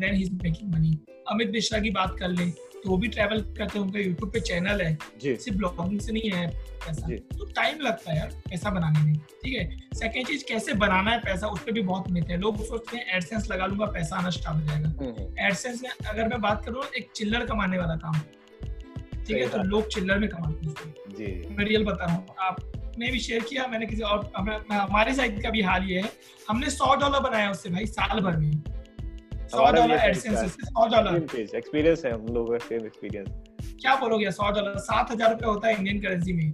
[0.00, 0.98] then he is making money
[1.30, 4.40] Amit Mishra की बात कर ले। तो वो भी ट्रैवल करते हैं उनका यूट्यूब पे
[4.40, 4.96] चैनल है
[5.36, 6.46] सिर्फ़ ब्लॉगिंग से नहीं है
[6.84, 9.64] पैसा। तो टाइम लगता है यार पैसा बनाने में ठीक है?
[9.94, 13.16] सेकंड चीज़ कैसे बनाना है पैसा उस पर भी बहुत मिथ है। लोग सोचते हैं
[13.16, 16.64] एडसेंस लगा लूँगा पैसा आना स्टार्ट हो जाएगा। हम्म, हम्म, एडसेंस में अगर मैं बात
[16.64, 18.20] करूँ एक चिल्लर कमाने वाला काम
[19.26, 19.48] ठीक है?
[19.48, 23.66] तो लोग चिल्लर में कमाते हैं मैं रियल बता रहा हूँ आपने भी शेयर किया
[23.66, 24.30] मैंने किसी और
[24.72, 26.10] हमारे साइड का भी हाल ये है।
[26.48, 28.50] हमने सौ डॉलर बनाया उससे भाई साल भर में।
[29.50, 31.16] सौ डॉलर एडसेंस से सौ डॉलर
[31.56, 33.28] एक्सपीरियंस है हम लोगों का सेम एक्सपीरियंस
[33.80, 36.50] क्या बोलोगे सौ डॉलर सात हज़ार रुपया होता है इंडियन करेंसी में।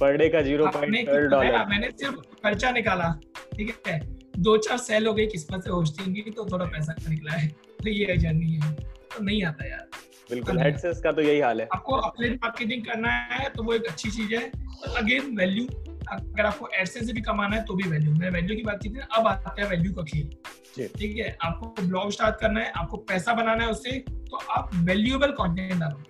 [0.00, 3.10] पर डे का ज़ीरो डॉलर मैंने सिर्फ़ खर्चा निकाला
[3.54, 3.98] ठीक है?
[4.38, 7.48] दो चार सेल हो गई किस्मत से होस्टिंग की तो थोड़ा पैसा निकला है।
[7.82, 9.86] तो ये जर्नी है। तो नहीं आता यार।
[10.30, 13.74] बिल्कुल हाँ। एडसेंस का तो यही हाल है। आपको अपलेट मार्केटिंग करना है तो वो
[13.74, 14.50] एक अच्छी चीज़ है।
[14.96, 15.66] अगेन वैल्यू
[16.12, 18.88] अगर आपको एडसेंस से भी कमाना है तो भी वैल्यू मैं वैल्यू की बात की
[18.88, 20.30] थी अब आता है वैल्यू का खेल।
[20.76, 25.32] ठीक है आपको ब्लॉग स्टार्ट करना है आपको पैसा बनाना है उससे तो आप वैल्यूएबल
[25.32, 26.02] कंटेंट डालो।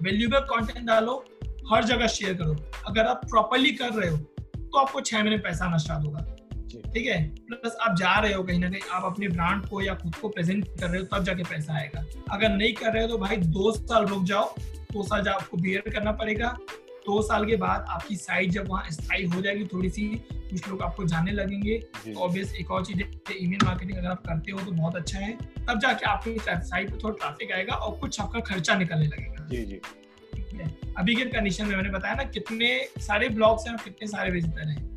[0.00, 1.24] वैल्यूएबल कंटेंट डालो
[1.72, 5.64] हर जगह शेयर करो। अगर आप प्रॉपरली कर रहे हो तो आपको छह महीने पैसा
[5.64, 6.20] आना स्टार्ट होगा।
[6.84, 7.22] ठीक है?
[7.48, 10.28] प्लस आप जा रहे हो कहीं ना कहीं आप अपने ब्रांड को या खुद को
[10.28, 13.36] प्रेजेंट कर रहे हो तब जाके पैसा आएगा। अगर नहीं कर रहे हो तो भाई
[13.36, 14.54] दो साल रुक जाओ
[14.92, 16.56] दो साल जा आपको बियर करना पड़ेगा।
[17.06, 20.82] दो साल के बाद आपकी साइट जब वहाँ स्थायी हो जाएगी थोड़ी सी कुछ लोग
[20.82, 24.60] आपको जानने लगेंगे। जी। ऑब्वियस एक और चीज़ है ईमेल मार्केटिंग अगर आप करते हो
[24.60, 25.32] तो बहुत अच्छा है।
[25.66, 29.64] तब जाके आपकी साइट पे थोड़ा ट्रैफ़िक आएगा और कुछ आपका खर्चा निकलने लगेगा। जी
[29.64, 29.80] जी।
[30.98, 32.68] अभी के कंडीशन में मैंने बताया ना कितने
[33.00, 34.94] सारे ब्लॉग्स हैं और कितने सारे विजिटर हैं।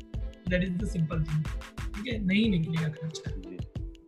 [0.48, 2.18] That is the simple thing ठीक है?
[2.26, 3.56] नहीं निकलेगा खर्चा। जी।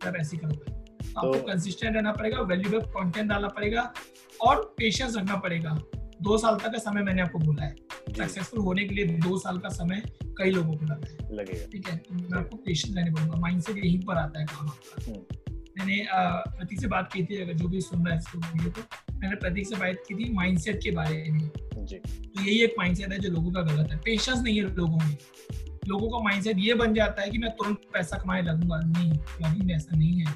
[0.07, 3.91] आप ऐसे करोगे तो आपको कंसिस्टेंट रहना पड़ेगा वैल्यूबल कंटेंट डालना पड़ेगा
[4.39, 5.77] और पेशेंस रखना पड़ेगा।
[6.21, 7.75] दो साल तक का समय मैंने आपको बोला है।
[8.17, 10.01] सक्सेसफुल होने के लिए दो साल का समय
[10.37, 13.73] कई लोगों को लगा है। ठीक है तो मैं आपको पेशेंस रहने बोलूँगा। माइंड से
[13.73, 17.67] यहीं पर आता है काम आपका। हम्म। मैंने प्रतीक से बात की थी अगर जो
[17.67, 20.91] भी सुन रहा है इसको वीडियो को मैंने प्रतीक से बात की थी माइंडसेट के
[20.91, 24.57] बारे में। जी। तो यही एक माइंडसेट है जो लोगों का गलत है। पेशेंस नहीं
[24.57, 25.17] है लोगों में।
[25.87, 29.63] लोगों का माइंडसेट ये बन जाता है कि मैं तुरंत पैसा कमाने लगूँगा। नहीं ब्लॉगिंग
[29.63, 30.33] में ऐसा नहीं है।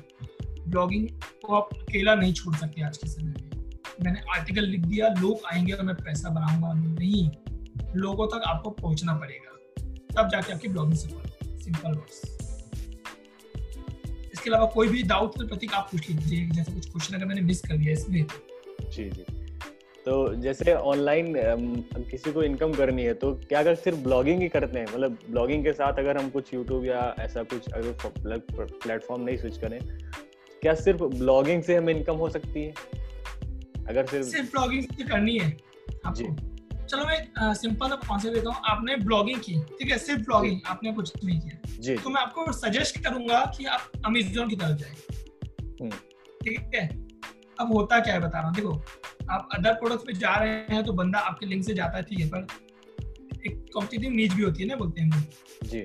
[0.67, 1.07] ब्लॉगिंग
[1.45, 3.62] को आप अकेला नहीं छोड़ सकते आज के समय में।
[3.99, 7.29] मैंने आर्टिकल लिख दिया, लोग आएँगे और मैं पैसा बनाऊँगा नहीं,
[7.95, 9.51] लोगों तक आपको पहुँचना पड़ेगा।
[10.13, 12.21] तब जाके आपकी ब्लॉगिंग सफल सिंपल वर्ड्स
[14.33, 17.41] इसके अलावा कोई भी डाउट तो प्रतीक आप पूछ लीजिए, जैसे कुछ क्वेश्चन अगर मैंने
[17.41, 18.25] मिस कर दिया इसमें
[18.85, 19.25] जी जी।
[20.05, 21.33] तो जैसे ऑनलाइन
[22.09, 24.85] किसी को इनकम करनी है तो क्या अगर सिर्फ़ ब्लॉगिंग ही करते हैं?
[24.85, 28.35] मतलब ब्लॉगिंग के साथ अगर हम कुछ यूट्यूब या ऐसा कुछ अगर
[28.83, 29.79] प्लेटफॉर्म नहीं स्विच करें,
[30.61, 32.73] क्या सिर्फ़ ब्लॉगिंग से हमें इनकम हो सकती है?
[33.89, 35.51] अगर सिर्फ़ सिर्फ़ ब्लॉगिंग से करनी है
[36.05, 36.35] आपको।
[36.85, 39.97] चलो मैं सिंपल कॉन्सेप्ट देता हूँ। आपने ब्लॉगिंग की ठीक है?
[39.97, 44.49] सिर्फ़ ब्लॉगिंग आपने कुछ नहीं किया। जी। तो मैं आपको सजेस्ट करूँगा कि आप अमेजोन
[44.49, 44.95] की तरफ़ जाए।
[45.81, 46.87] हम्म। ठीक है?
[47.59, 48.73] अब होता क्या है बता रहा हूँ। देखो
[49.29, 52.19] आप अदर प्रोडक्ट्स में जा रहे हैं तो बंदा आपके लिंक से जाता है ठीक
[52.19, 52.29] है?
[52.29, 52.47] पर
[53.47, 55.27] एक कॉम्पिटिटिव नीच भी होती है ना बोलते हैं
[55.63, 55.81] जी।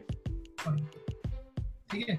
[1.90, 2.18] ठीक है?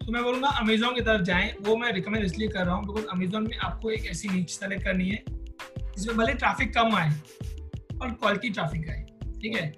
[0.00, 3.06] तो मैं बोलूँगा अमेजोन की तरफ़ जाएँ। वो मैं रिकमेंड इसलिए कर रहा हूँ बिकॉज़
[3.12, 5.22] अमेजोन में आपको एक ऐसी नीच सेलेक्ट करनी है
[5.96, 7.10] जिसमें भले ट्रैफ़िक कम आए
[8.02, 9.04] और क्वालिटी ट्रैफ़िक आए।
[9.42, 9.72] ठीक है?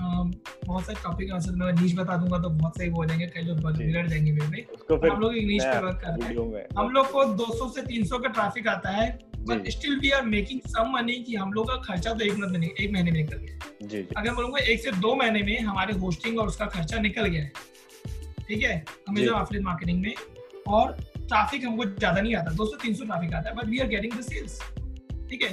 [0.00, 4.06] बहुत सारे टॉपिक आंसर मैं नीच बता दूँगा तो बहुत सही बोलेंगे कई लोग बिगड़
[4.06, 7.24] जाएँगे मेरे में। हम लोग एक नीच पे वर्क कर रहे हैं। हम लोग को
[7.36, 9.08] 200 से 300 का ट्रैफ़िक आता है
[9.40, 12.58] but still we are making some money कि हम लोग का खर्चा तो एक महीने
[12.58, 16.38] में एक महीने में निकल गया। अगर बोलूँगा एक से दो महीने में हमारे होस्टिंग
[16.38, 17.52] और उसका खर्चा निकल गया है
[18.50, 18.84] ठीक है?
[19.08, 20.14] अमेजोन एफिलिएट मार्केटिंग में
[20.68, 24.12] और ट्रैफ़िक हमको ज़्यादा नहीं आता 200 300 ट्रैफ़िक आता है but we are getting
[24.12, 24.58] the sales
[25.30, 25.48] ठीक है?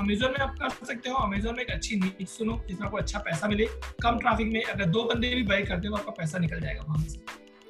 [0.00, 3.18] अमेजोन में आप कर सकते हो अमेजोन में एक अच्छी नीच सुनो जिसमें आपको अच्छा
[3.20, 3.66] पैसा मिले।
[4.02, 6.82] कम ट्रैफ़िक में अगर दो बंदे भी बाई करते हो तो आपका पैसा निकल जाएगा
[6.82, 7.18] वहाँ से।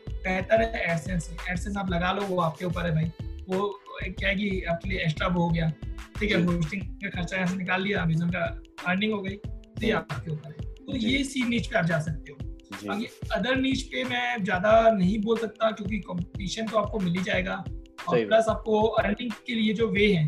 [0.08, 3.10] बेहतर है एडसेंस एडसेंस आप लगा लो वो आपके ऊपर है भाई।
[3.48, 5.70] वो क्या है कि आपके लिए एक्स्ट्रा वो हो गया
[6.18, 6.44] ठीक है?
[6.44, 8.44] होस्टिंग का खर्चा यहाँ से निकाल लिया अमेजोन का
[8.88, 12.00] अर्निंग हो गई तो ये आपके ऊपर है। तो ये सी नीच पे आप जा
[12.00, 12.35] सकते हो।
[12.74, 17.22] बाकी अदर नीच पे मैं ज़्यादा नहीं बोल सकता क्योंकि कंपटीशन तो आपको मिल ही
[17.22, 17.64] जाएगा।
[18.08, 20.26] और प्लस आपको अर्निंग के लिए जो वे है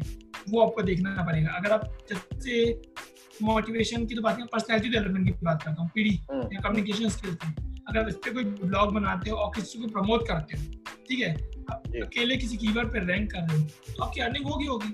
[0.51, 2.71] वो आपको देखना पड़ेगा। अगर आप जैसे
[3.43, 7.09] मोटिवेशन की तो बात करें पर्सनैलिटी डेवलपमेंट की बात करता हूँ पीढ़ी हम्म। या कम्युनिकेशन
[7.09, 10.65] स्किल्स की अगर इस पर कोई ब्लॉग बनाते हो और किसी को प्रमोट करते हो
[11.09, 11.33] ठीक है?
[11.71, 14.89] आप अकेले किसी कीवर्ड पे रैंक कर रहे हो तो आपकी अर्निंग होगी होगी।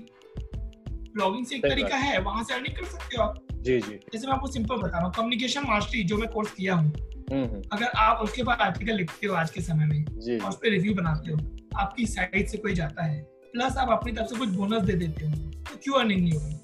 [1.13, 4.27] ब्लॉगिंग से एक तरीका है वहाँ से अर्निंग कर सकते हो आप। जी जी। जैसे
[4.27, 6.93] मैं आपको सिंपल बता रहा हूँ कम्युनिकेशन मास्टरी जो मैं कोर्स किया हूँ।
[7.31, 10.05] अगर आप उसके बाद आर्टिकल लिखते हो आज के समय में
[10.39, 11.37] और उस पर रिव्यू बनाते हो
[11.75, 13.21] आपकी साइट से कोई जाता है
[13.53, 16.55] प्लस आप अपनी तरफ़ से कुछ बोनस दे देते हो तो क्यों अर्निंग नहीं होगी?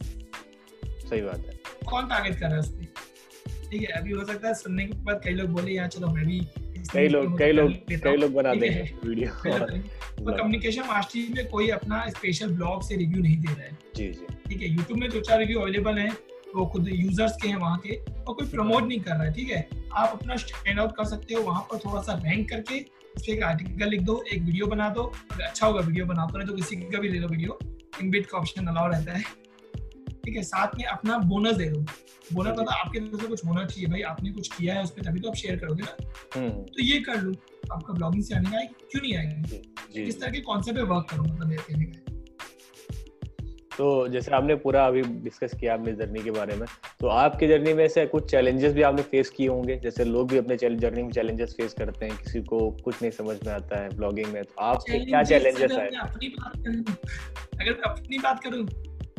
[1.09, 1.59] सही बात है।
[1.89, 2.85] कौन टारगेट कर रहा है उस पर
[3.69, 6.25] ठीक है अभी हो सकता है सुनने के बाद कई लोग बोले यार चलो मैं
[6.25, 6.39] भी
[6.93, 7.71] कई लोग कई लोग
[8.03, 13.21] कई लोग बनाते हैं। वीडियो। तो कम्युनिकेशन मास्टरी में कोई अपना स्पेशल ब्लॉग से रिव्यू
[13.23, 16.09] नहीं दे रहा है। जी जी। ठीक है यूट्यूब में दो चार रिव्यू अवेलेबल है
[16.55, 19.49] वो खुद यूज़र्स के हैं वहाँ के और कोई प्रमोट नहीं कर रहा है ठीक
[19.49, 19.67] है?
[19.93, 22.79] आप अपना स्टैंड आउट कर सकते हो वहाँ पर थोड़ा सा रैंक करके
[23.17, 26.37] उस एक आर्टिकल लिख दो एक वीडियो बना दो अगर अच्छा होगा वीडियो बना दो
[26.37, 27.59] नहीं तो किसी का भी ले लो वीडियो
[28.01, 29.23] इनबिट का ऑप्शन अलाउ रहता है।
[30.23, 31.79] ठीक है साथ में अपना बोनस दे दो।
[32.33, 35.03] बोनस पता आपके तरफ़ से कुछ होना चाहिए भाई आपने कुछ किया है उस पर
[35.03, 35.95] तभी तो आप शेयर करोगे ना।
[36.35, 37.33] हम्म। तो ये कर लो
[37.73, 40.03] आपका ब्लॉगिंग से आने आएगी क्यों नहीं आएगी?
[40.05, 42.10] किस तरह के कॉन्सेप्ट पे वर्क करो मतलब मेरे कहने का
[43.77, 46.67] तो जैसे आपने पूरा अभी डिस्कस किया अपनी जर्नी के बारे में
[47.01, 49.75] तो आपके जर्नी में ऐसे कुछ चैलेंजेस भी आपने फेस किए होंगे?
[49.77, 53.37] जैसे लोग भी अपने जर्नी में चैलेंजेस फेस करते हैं किसी को कुछ नहीं समझ
[53.47, 55.87] में आता है ब्लॉगिंग में तो आपके क्या चैलेंजेस आए?
[57.59, 58.67] अगर अपनी बात करूँ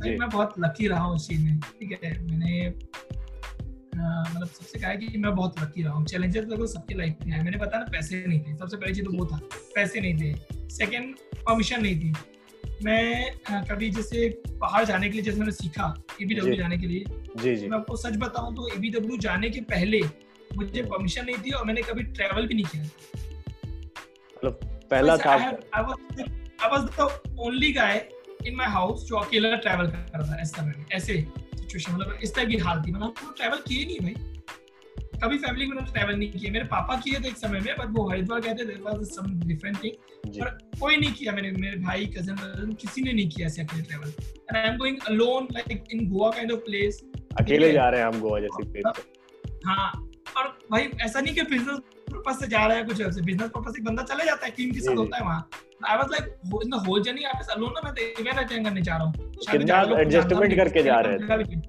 [0.03, 2.11] मैं बहुत लकी रहा हूँ चीज़ में ठीक है?
[2.23, 2.69] मैंने
[3.95, 7.43] मतलब सबसे कहा कि मैं बहुत लकी रहा हूँ। चैलेंजेस लगभग सबके लाइफ में आए
[7.43, 9.41] मैंने बताया ना पैसे नहीं थे सबसे पहली चीज़ तो वो था
[9.75, 12.13] पैसे नहीं थे। सेकंड परमिशन नहीं थी।
[12.85, 14.29] मैं कभी जैसे
[14.63, 15.87] बाहर जाने के लिए जैसे मैंने सीखा
[16.23, 17.05] एबीडब्ल्यू जाने के लिए।
[17.37, 20.01] जी जी। मैं आपको सच बताऊँ तो एबीडब्ल्यू जाने के पहले
[20.57, 22.85] मुझे परमिशन नहीं थी और मैंने कभी ट्रैवल भी नहीं किया।
[24.37, 24.55] मतलब
[24.91, 25.83] पहला था I
[26.71, 27.09] was the
[27.39, 28.09] only guy
[28.47, 31.21] in my house जो अकेला ट्रैवल कर रहा था इस समय ऐसे
[31.55, 34.15] सिचुएशन मतलब इस तरह की हाल थी। मतलब ट्रैवल किए नहीं भाई।
[35.23, 38.09] कभी फैमिली में ट्रैवल नहीं किया। मेरे पापा किए थे एक समय में बट वो
[38.11, 40.49] हरिद्वार गए थे there was some different thing पर
[40.81, 44.57] कोई नहीं किया मैंने मेरे भाई कज़न किसी ने नहीं किया ऐसे अकेले travel and
[44.57, 47.03] I am going alone like in Goa kind of place
[47.41, 49.05] अकेले जा रहे हैं हम गोवा जैसी प्लेस
[49.67, 49.91] हाँ
[50.39, 51.79] और भाई ऐसा नहीं कि बिज़नेस
[52.13, 54.71] पर्पस से जा रहा है कुछ ऐसे। बिज़नेस पर्पस से बंदा चले जाता है टीम
[54.71, 55.49] के साथ होता है वहाँ।
[55.89, 56.25] I was like
[56.65, 59.07] in the whole journey I was alone ना मैं तो इवेंट अटेंड करने जा रहा
[59.07, 59.13] हूँ।
[59.51, 61.61] कितना एडजस्टमेंट करके जा रहे थे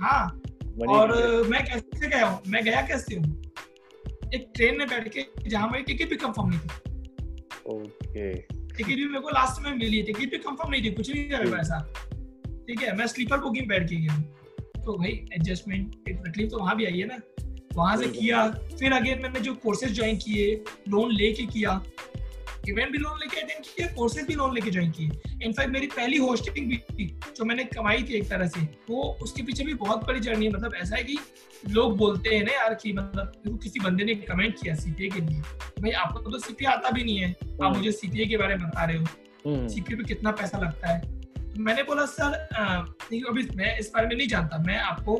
[0.00, 0.40] हाँ।
[0.88, 1.12] और
[1.48, 2.40] मैं कैसे गया हूँ?
[2.46, 3.42] मैं गया कैसे हूँ?
[4.34, 6.66] एक ट्रेन में बैठ के जहाँ मेरी टिकट भी कंफर्म नहीं थी।
[7.66, 11.30] ओके टिकट भी मेरे को लास्ट में मिली टिकट भी कंफर्म नहीं थी कुछ नहीं
[11.32, 11.78] था मेरे ऐसा।
[12.66, 14.20] ठीक है मैं स्लीपर बुकिंग बैठ के गया
[14.82, 17.18] तो भाई एडजस्टमेंट तकलीफ़ तो वहाँ भी आई है ना।
[17.76, 18.48] वहाँ से किया
[18.78, 21.82] फिर अगेन मैंने जो कोर्सेज ज्वाइन किए लोन लेके किया
[22.68, 25.10] इवेंट भी लोन लेके अटेंड किया कोर्सेज भी लोन लेके ज्वाइन किए।
[25.42, 27.06] इनफैक्ट मेरी पहली होस्टिंग भी थी
[27.36, 28.60] जो मैंने कमाई थी एक तरह से।
[28.90, 31.18] वो उसके पीछे भी बहुत बड़ी जर्नी है। मतलब ऐसा है कि
[31.70, 35.40] लोग बोलते हैं ना यार कि मतलब किसी बंदे ने कमेंट किया सीपीए के लिए।
[35.80, 38.66] भाई आपको तो सीपीए आता भी नहीं है। आप हम्म। मुझे सीपीए के बारे में
[38.68, 41.00] बता रहे हो। CPA hmm. पे कितना पैसा लगता है?
[41.36, 42.34] तो मैंने बोला सर
[43.28, 45.16] अभी मैं इस बारे में नहीं जानता। मैं आपको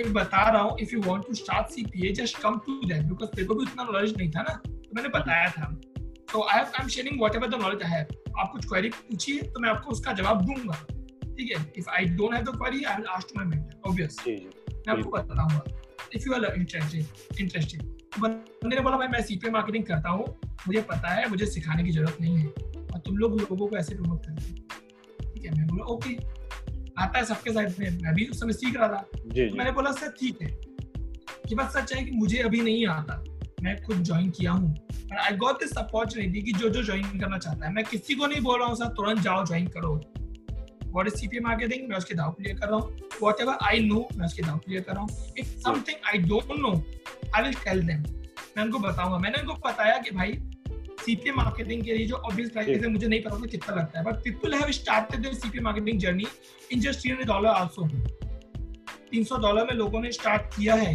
[0.00, 3.30] एक बता रहा हूँ if you want to start CPA just come to that because
[3.36, 5.76] मेरे को भी उतना नॉलेज नहीं था ना। तो मैंने बताया था।
[6.32, 9.60] तो I I am sharing whatever the knowledge I have आप कुछ क्वेरी पूछिए तो
[9.60, 10.76] मैं आपको उसका जवाब दूँगा।
[11.26, 11.72] ठीक है?
[11.78, 15.10] If I don't have the query I will ask to my mentor obvious मैं आपको
[15.10, 15.64] बताऊँगा
[16.16, 17.82] if you are interested interested
[18.20, 20.24] बंदे ने बोला भाई मैं सीपीए मार्केटिंग करता हूँ।
[20.66, 23.94] मुझे पता है मुझे सिखाने की ज़रूरत नहीं है। और तुम लोग लोगों को ऐसे
[23.94, 25.50] प्रमोट करते हो। ठीक है?
[25.58, 26.14] मैं बोला ओके
[27.02, 29.70] आता है सबके साइड में। मैं भी उस समय सीख रहा था। जी, तो मैंने
[29.70, 30.48] बोला सर ठीक है।
[31.48, 33.24] कि बात सच है कि मुझे अभी नहीं आता।
[33.62, 34.74] मैं खुद ज्वाइन किया हूँ।
[35.20, 38.40] आई गॉट दिस अपॉर्चुनिटी कि जो जो ज्वाइन करना चाहता है। मैं किसी को नहीं
[38.40, 39.94] बोल रहा हूँ सर तुरंत जाओ ज्वाइन करो।
[40.86, 44.08] व्हाट इज़ सीपीए मार्केटिंग मैं उसके दाव क्लियर कर रहा हूँ। वॉट एवर आई नो
[44.16, 46.72] मैं उसके दाव क्लियर कर रहा हूँ। If something I don't know
[47.34, 48.02] I will tell them
[48.56, 50.38] मैं उनको बताऊँगा। मैंने उनको बताया कि भाई
[51.04, 54.04] सीपीए मार्केटिंग के लिए जो ऑब्वियस प्राइस है मुझे नहीं पता था कितना लगता है।
[54.04, 56.26] But people have started their CPA marketing journey
[56.72, 57.88] in just 300 dollar also
[59.12, 60.94] 300 dollar में लोगों ने स्टार्ट किया है।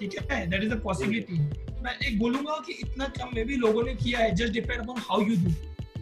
[0.00, 0.46] ठीक है?
[0.46, 1.36] दैट इज़ अ पॉसिबिलिटी
[1.82, 5.00] मैं एक बोलूँगा कि इतना कम में भी लोगों ने किया है just depend upon
[5.08, 5.54] how you do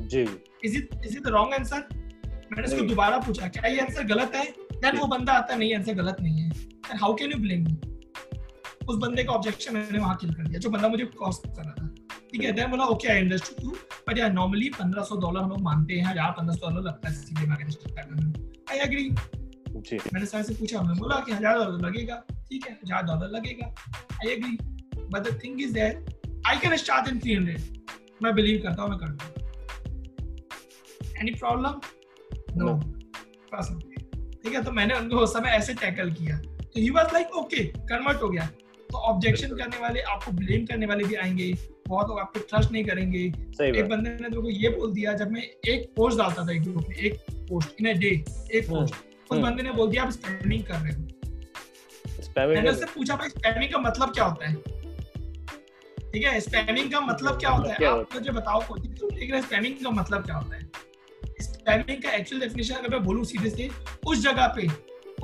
[0.07, 0.22] ji.
[0.64, 1.89] Is it is it the wrong answer
[2.53, 4.45] मैंने इसको दोबारा पूछा क्या ये आंसर गलत है?
[4.72, 7.78] देन वो बंदा आता नहीं आंसर गलत नहीं है। How can you blame me
[8.89, 11.74] उस बंदे का ऑब्जेक्शन मैंने वहाँ किल कर दिया जो बंदा मुझे कॉस्ट कर रहा
[11.74, 11.89] था।
[12.31, 13.76] ठीक है देन बोला okay I understood you
[14.09, 17.70] but यार नॉर्मली 1500 डॉलर हम लोग मानते हैं हज़ार 1500 डॉलर लगता है सीधे
[17.70, 18.33] स्टार्ट करने में।
[18.70, 19.09] आई एग्री
[20.12, 23.66] मैंने सर से पूछा मैं बोला कि हज़ार डॉलर लगेगा। ठीक है हज़ार डॉलर लगेगा।
[24.16, 24.57] I agree
[25.11, 25.94] but the thing is that
[26.46, 27.58] I can start in 300
[28.22, 29.34] मैं बिलीव करता हूँ मैं कर दूँगा।
[31.20, 31.80] एनी प्रॉब्लम
[32.56, 32.78] नो
[34.42, 37.64] ठीक है तो मैंने उनको उस समय ऐसे टैकल किया। तो he was like okay
[37.64, 38.46] convert हो गया।
[38.90, 41.52] तो ऑब्जेक्शन करने वाले आपको ब्लेम करने वाले भी आएँगे।
[41.88, 45.42] बहुत लोग आपको ट्रस्ट नहीं करेंगे। एक बंदे ने तो ये बोल दिया जब मैं
[45.42, 47.14] एक पोस्ट डालता था एक ग्रुप में एक
[47.48, 50.64] पोस्ट इन अ डे एक पोस्ट हम्म, उस हम्म। बंदे ने बोल दिया आप स्पैमिंग
[50.64, 51.00] कर रहे हो।
[52.48, 54.54] मैंने उससे पूछा भाई स्पैमिंग का मतलब क्या होता है?
[56.12, 57.86] ठीक है स्पैमिंग का मतलब क्या होता है?
[57.86, 60.70] आप मुझे बताओ ठीक है स्पैमिंग का मतलब क्या होता है?
[61.40, 63.68] स्पैमिंग का एक्चुअल डेफिनेशन अगर मैं बोलूँ सीधे से
[64.06, 64.66] उस जगह पे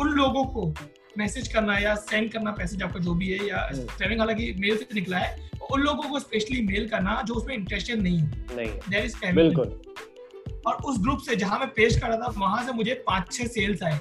[0.00, 0.72] उन लोगों को
[1.18, 4.76] मैसेज करना या सेंड करना मैसेज आपका जो भी है या स्पैमिंग हम्म। हालाँकि मेल
[4.76, 9.08] से निकला है उन लोगों को स्पेशली मेल करना जो उसमें इंटरेस्टेड नहीं है। नहीं
[9.08, 12.94] स्पैमिंग बिल्कुल। और उस ग्रुप से जहाँ मैं पेश कर रहा था वहाँ से मुझे
[13.06, 13.98] पाँच छह सेल्स आए।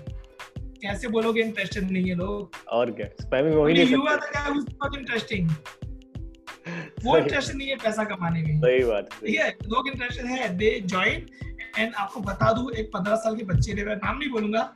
[0.81, 2.55] कैसे बोलोगे इंटरेस्टेड नहीं है लोग?
[2.69, 3.07] और क्या?
[3.21, 5.49] स्पैमिंग नहीं are the guy not interesting
[7.05, 9.49] वो इंटरेस्टेड नहीं है पैसा कमाने में। सही बात ठीक है?
[9.49, 11.25] लोग इंटरेस्टेड है दे जॉइन
[11.77, 14.73] एंड आपको बता दूँ एक पंद्रह साल के बच्चे ने मैं नाम नहीं बोलूँगा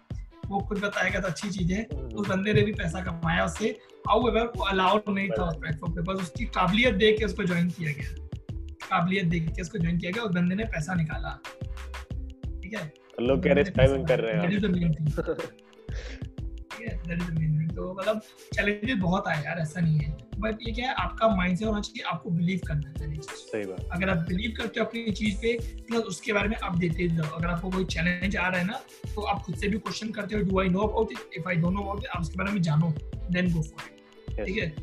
[0.47, 3.79] वो खुद बताएगा तो अच्छी चीज़ है। उस बंदे ने भी पैसा कमाया उससे।
[4.09, 7.69] हाउएवर वो अलाउड नहीं था उस प्लेटफॉर्म पे बस उसकी काबिलियत देख के उसको ज्वाइन
[7.69, 8.27] किया गया।
[8.65, 11.39] काबिलियत देख के उसको ज्वाइन किया गया उस बंदे ने पैसा निकाला।
[12.61, 12.93] ठीक है?
[13.21, 14.49] लोग कह रहे हैं कर रहे हैं
[16.87, 18.21] दैट इज़ मेन थिंग तो मतलब
[18.53, 22.03] चैलेंजेस बहुत आए यार ऐसा नहीं है। बट ये क्या है आपका माइंडसेट होना चाहिए
[22.09, 25.57] आपको बिलीव करना चाहिए सही बात। अगर आप बिलीव करते हो अपनी चीज़ पे
[25.87, 28.79] प्लस उसके बारे में आप देते अगर आपको कोई चैलेंज आ रहा है ना
[29.15, 31.55] तो आप खुद से भी क्वेश्चन करते हो do I know about it if I
[31.55, 32.93] don't know about it आप उसके बारे में जानो
[33.31, 34.73] देन गो फॉर इट ठीक है?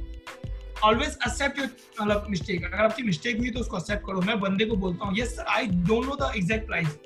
[0.84, 1.68] ऑलवेज एक्सेप्ट योर
[2.00, 5.18] मतलब मिस्टेक अगर आपकी मिस्टेक हुई तो उसको एक्सेप्ट करो। मैं बंदे को बोलता हूँ
[5.18, 6.98] yes sir I don't know the exact price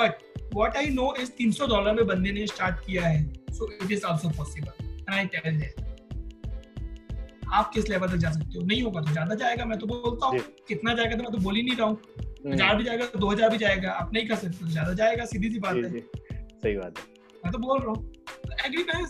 [0.00, 0.22] but
[0.54, 3.22] what I know is 300 dollar में बंदे ने स्टार्ट किया है।
[3.56, 5.84] So it is also possible and I tell that
[7.52, 8.64] आप किस लेवल तक जा सकते हो?
[8.66, 10.38] नहीं होगा तो ज़्यादा जाएगा मैं तो बोलता हूँ।
[10.68, 11.98] कितना जाएगा तो मैं तो बोल ही नहीं रहा हूँ।
[12.46, 15.24] हज़ार भी जाएगा तो दो हज़ार भी जाएगा। आप नहीं कर सकते तो ज़्यादा जाएगा
[15.24, 17.04] सीधी सी बात है। सही बात है।
[17.44, 18.12] मैं तो बोल रहा हूँ।
[18.66, 19.04] एग्री मैं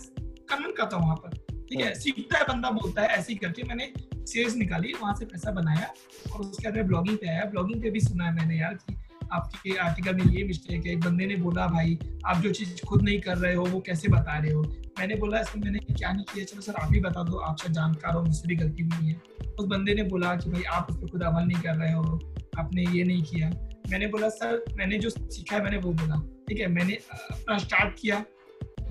[0.49, 1.35] कमेंट करता हूँ वहाँ पर।
[1.69, 1.85] ठीक है?
[1.85, 5.51] हाँ। सीखता है बंदा बोलता है ऐसे ही करके मैंने सीरीज़ निकाली वहाँ से पैसा
[5.51, 5.91] बनाया
[6.33, 8.95] और उसके बाद ब्लॉगिंग पे आया। ब्लॉगिंग पे भी सुना है मैंने यार कि
[9.31, 13.01] आपके आर्टिकल में ये मिस्टेक है, एक बंदे ने बोला, भाई, आप जो चीज़ खुद
[13.01, 14.61] नहीं कर रहे हो, वो कैसे बता रहे हो?
[14.99, 17.71] मैंने बोला, इसमें मैंने क्या नहीं किया, चलो सर, आप ही बता दो आप शायद
[17.71, 19.21] जानकार हो मुझसे भी गलती हुई है।
[19.59, 22.35] उस बंदे ने बोला कि, भाई, आप उस पर खुद अमल नहीं कर रहे हो,
[22.59, 23.49] आपने ये नहीं किया।
[23.91, 26.15] मैंने बोला, सर, मैंने जो सीखा है, मैंने वो बोला।
[26.49, 28.25] ठीक है, मैंने अपना स्टार्ट किया।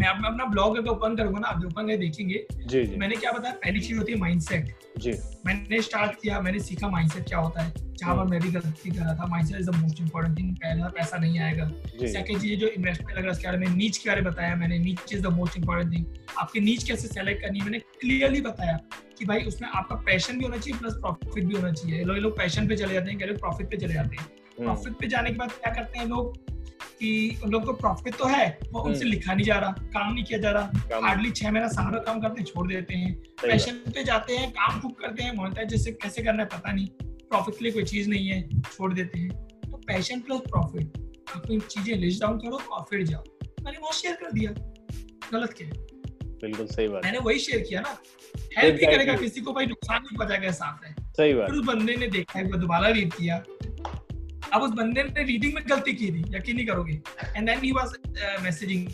[0.00, 2.96] मैं अपना अपना ब्लॉग अगर ओपन करूँगा ना आप ओपन कर देखेंगे। जी, जी.
[2.96, 5.12] मैंने क्या बताया पहली चीज़ होती है माइंडसेट जी।
[5.46, 9.00] मैंने स्टार्ट किया मैंने सीखा माइंडसेट क्या होता है। जहाँ पर मैं भी गलती कर
[9.00, 11.68] रहा था mindset is the most important thing पहला पैसा नहीं आएगा।
[12.06, 15.12] सेकंड चीज़ जो इन्वेस्टमेंट लगा उसके बारे में नीच के बारे में बताया मैंने। Niche
[15.12, 16.04] is the most important thing
[16.38, 18.78] आपकी नीच कैसे सेलेक्ट करनी है मैंने क्लियरली बताया
[19.18, 22.36] कि भाई उसमें आपका पैशन भी होना चाहिए प्लस प्रॉफिट भी होना चाहिए। लोग लोग
[22.38, 24.26] पैशन पे चले जाते हैं कह रहे प्रॉफिट पे चले जाते हैं।
[24.56, 26.55] Profit hmm. पे जाने के बाद क्या करते हैं लोग?
[26.82, 30.12] कि उन लोग को प्रॉफिट तो है वो उनसे हम्म। लिखा नहीं जा रहा काम
[30.14, 33.12] नहीं किया जा रहा। हार्डली छह महीना सारा काम करते हैं छोड़ देते हैं।
[33.42, 36.86] पैशन पे जाते हैं काम खूब करते हैं मोनेटाइज जैसे कैसे करना है पता नहीं।
[37.28, 39.28] प्रॉफिट के लिए कोई चीज़ नहीं है छोड़ देते हैं।
[39.62, 40.98] तो पैशन प्लस प्रॉफिट
[41.34, 43.24] अपनी चीज़ें लिस्ट डाउन करो और फिर जाओ।
[43.64, 44.50] मैंने वो शेयर कर दिया।
[45.32, 45.68] गलत क्या
[46.42, 47.96] बिल्कुल सही बात। मैंने वही शेयर किया ना।
[48.58, 51.66] हेल्प भी करेगा किसी को भाई नुकसान नहीं पहुंचाएगा साथ है सही बात। फिर उस
[51.66, 53.42] बंदे ने देखा है दोबारा रीड किया।
[54.54, 56.92] अब उस बंदे ने रीडिंग में गलती की थी यकीन नहीं करोगे।
[57.36, 57.92] And then he was
[58.42, 58.86] messaging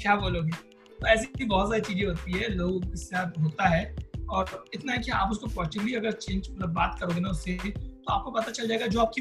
[0.00, 0.52] क्या बोलोगे?
[1.00, 3.96] तो ऐसी बहुत सारी चीज़ें होती है लोगों के साथ होता है।
[4.30, 8.12] और इतना है कि आप उसको पॉजिटिवली अगर चेंज मतलब बात करोगे ना उससे तो
[8.12, 9.20] आपको पता चल जाएगा जो आपकी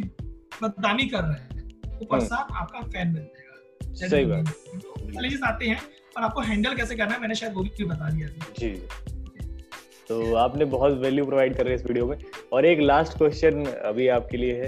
[0.62, 4.50] बदनामी कर रहे हैं वो हम्म। पर्सन आपका फ़ैन बन जाएगा। सही बात।
[5.14, 5.80] चैलेंजेस आते हैं
[6.18, 8.70] और आपको हैंडल कैसे करना है मैंने शायद वो भी बता दिया था। जी।
[10.10, 12.18] तो आपने बहुत वैल्यू प्रोवाइड कर रहे हैं इस वीडियो में।
[12.54, 14.68] और एक लास्ट क्वेश्चन अभी आपके लिए है।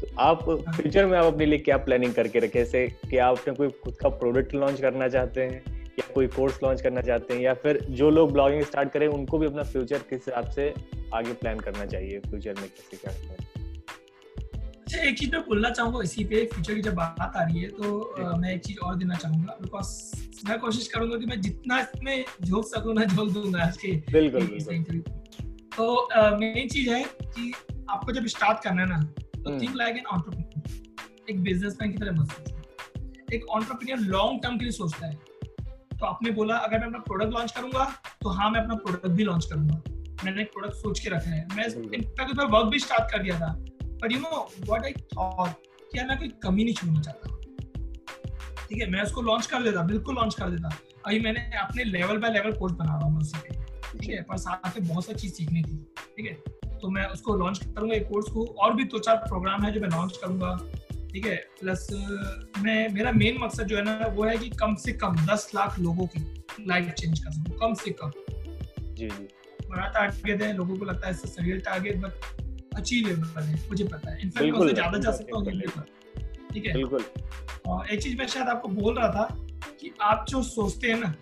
[0.00, 2.58] तो आप फ्यूचर में आप अपने लिए क्या प्लानिंग करके रखे?
[2.58, 6.62] जैसे कि आप अपने कोई खुद का प्रोडक्ट लॉन्च करना चाहते हैं, या कोई कोर्स
[6.62, 9.98] लॉन्च करना चाहते हैं, या फिर जो लोग ब्लॉगिंग स्टार्ट करें, उनको भी अपना फ्यूचर
[9.98, 10.74] किस हिसाब से
[11.14, 13.51] आगे प्लान करना चाहिए फ्यूचर में कैसे क्या करना
[14.92, 17.68] अच्छा एक चीज़ मैं बोलना चाहूँगा इसी पे फ्यूचर की जब बात आ रही है
[17.68, 21.78] तो आ, मैं एक चीज़ और देना चाहूँगा बिकॉज़ मैं कोशिश करूँगा कि मैं जितना
[21.80, 24.42] इसमें झोंक सकूँ ना झोंक दूँगा आज के बिल्कुल
[25.76, 27.52] तो मेन चीज़ है कि
[27.90, 29.00] आपको जब स्टार्ट करना है ना
[29.36, 34.58] तो थिंक लाइक एन एंटरप्रेन्योर एक बिजनेसमैन की तरह मत सोचो। एक एंटरप्रेन्योर लॉन्ग टर्म
[34.58, 35.14] के लिए सोचता है।
[35.98, 39.24] तो आपने बोला अगर मैं अपना प्रोडक्ट लॉन्च करूँगा तो हाँ मैं अपना प्रोडक्ट भी
[39.24, 39.82] लॉन्च करूँगा।
[40.24, 43.54] मैंने एक प्रोडक्ट सोच के रखा है। मैं इनफैक्ट वर्क भी स्टार्ट कर दिया था।
[44.02, 47.38] But you know what I thought कि यार मैं कोई कमी नहीं छोड़ना चाहता।
[48.68, 50.76] ठीक है मैं उसको लॉन्च कर देता बिल्कुल लॉन्च कर देता।
[51.06, 53.20] अभी मैंने अपने लेवल बाय लेवल कोर्स बना रहा हूँ
[53.92, 55.76] ठीक है पर साथ में बहुत सारी चीज़ सीखनी थी।
[56.16, 59.64] ठीक है तो मैं उसको लॉन्च करूँगा एक कोर्स को और भी दो चार प्रोग्राम
[59.64, 60.56] है जो मैं लॉन्च करूँगा।
[61.12, 61.86] ठीक है प्लस
[62.58, 65.78] मैं मेरा मेन मकसद जो है ना वो है कि कम से कम दस लाख
[65.78, 66.20] लोगों की
[66.68, 68.10] लाइफ चेंज कर सकूँ कम से कम।
[68.94, 69.28] जी जी।
[69.68, 72.40] बड़ा टारगेट है लोगों को लगता है इससे सरियल टारगेट बट
[72.74, 75.44] अचीवेबल है मुझे पता है। इनफैक्ट मैं ज़्यादा जा सकता हूँ
[76.52, 76.72] ठीक है?
[76.72, 77.04] बिल्कुल।
[77.90, 79.24] एक चीज़ मैं शायद आपको बोल रहा था
[79.80, 81.14] कि आप जो सोचते हैं ना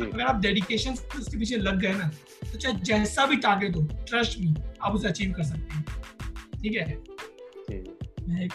[0.00, 2.10] अगर आप डेडिकेशन उसके पीछे लग गए ना
[2.42, 5.84] तो चाहे जैसा भी टारगेट हो ट्रस्ट मी आप उसे अचीव कर सकते हैं।
[6.62, 6.86] ठीक है?
[8.28, 8.52] मैं एक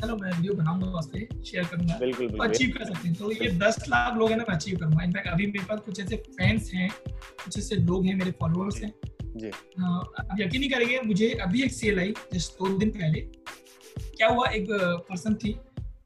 [0.00, 3.78] चलो मैं वीडियो बनाऊँगा पे शेयर करूँगा। बिल्कुल अचीव कर सकते हैं। तो ये दस
[3.88, 6.90] लाख लोग हैं ना मैं अचीव करूँगा। इनफैक्ट अभी मेरे पास कुछ ऐसे फैंस हैं
[7.06, 8.92] कुछ ऐसे लोग हैं मेरे फॉलोअर्स हैं।
[9.36, 14.28] जी। अब यकीन नहीं करेंगे मुझे अभी एक सेल आई जस्ट दो दिन पहले क्या
[14.28, 14.66] हुआ एक
[15.08, 15.54] पर्सन थी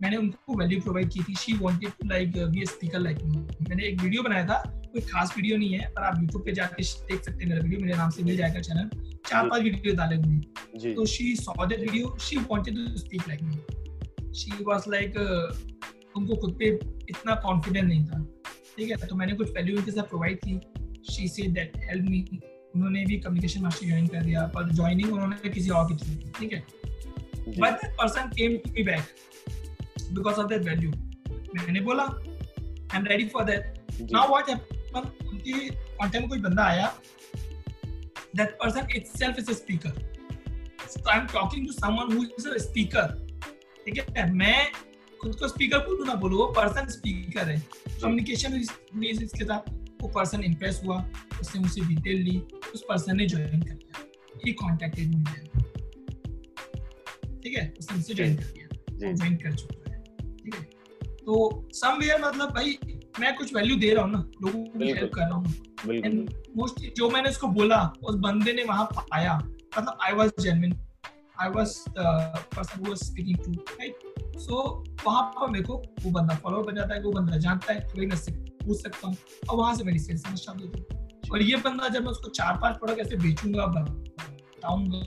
[0.02, 3.18] मैंने उनको वैल्यू प्रोवाइड की थी she wanted to like be speaker like
[3.68, 6.82] मैंने एक वीडियो बनाया था कोई खास वीडियो नहीं है पर आप यूट्यूब पे जाके
[6.82, 8.88] देख सकते हैं मेरा वीडियो मेरे नाम से मिल जाएगा चैनल
[9.26, 13.42] चार पाँच वीडियो डाले हुए तो she saw that video she wanted to speak like
[13.42, 15.18] me she was like
[16.16, 16.66] उनको खुद पे
[17.10, 18.24] इतना कॉन्फिडेंट नहीं था।
[18.76, 20.58] ठीक है तो मैंने कुछ वैल्यू उनके साथ प्रोवाइड की।
[21.12, 22.20] She said that help me
[22.76, 26.52] उन्होंने भी कम्युनिकेशन मास्टर ज्वाइन कर दिया पर ज्वाइनिंग उन्होंने किसी और की थ्रू ठीक
[26.52, 26.60] है?
[27.58, 30.90] But that person came to me back because of that value
[31.56, 36.86] मैंने बोला I am ready for that now what happen उनकी कंटेंट कोई बंदा आया
[38.36, 39.92] that person itself is a speaker
[40.88, 43.14] so I am talking to someone who is a speaker
[43.84, 44.32] ठीक है?
[44.32, 44.72] मैं
[45.20, 47.60] खुद को स्पीकर बोलूँ ना बोलूँ वो पर्सन स्पीकर है।
[48.02, 49.70] कम्युनिकेशन इसके साथ
[50.02, 50.96] वो पर्सन इंप्रेस हुआ
[51.40, 52.38] उसने मुझसे डिटेल ली
[52.74, 54.04] उस पर्सन ने ज्वाइन कर लिया
[54.46, 55.24] ही कॉन्टेक्टेड मी
[57.42, 57.74] ठीक है?
[57.78, 60.02] उसने मुझसे ज्वाइन कर लिया ज्वाइन कर चुका है।
[60.36, 60.62] ठीक है?
[61.16, 62.78] तो समवेयर मतलब भाई
[63.20, 65.44] मैं कुछ वैल्यू दे रहा हूँ ना लोगों को हेल्प कर रहा हूँ।
[66.56, 69.34] मोस्टली जो मैंने उसको बोला उस बंदे ने वहाँ पाया।
[69.78, 70.72] मतलब I was genuine
[71.40, 71.98] I was the
[72.56, 74.62] person who was speaking to right सो
[75.06, 78.06] वहाँ पर मेरे को वो बंदा फॉलो बन जाता है वो बंदा जानता है भाई
[78.06, 78.16] मैं
[78.64, 79.16] पूछ सकता हूँ।
[79.50, 80.84] और वहाँ से मेरी सेल्स स्टार्ट होती है।
[81.32, 85.02] और ये बंदा जब मैं उसको चार पाँच प्रोडक्ट ऐसे बेचूँगा बताऊँगा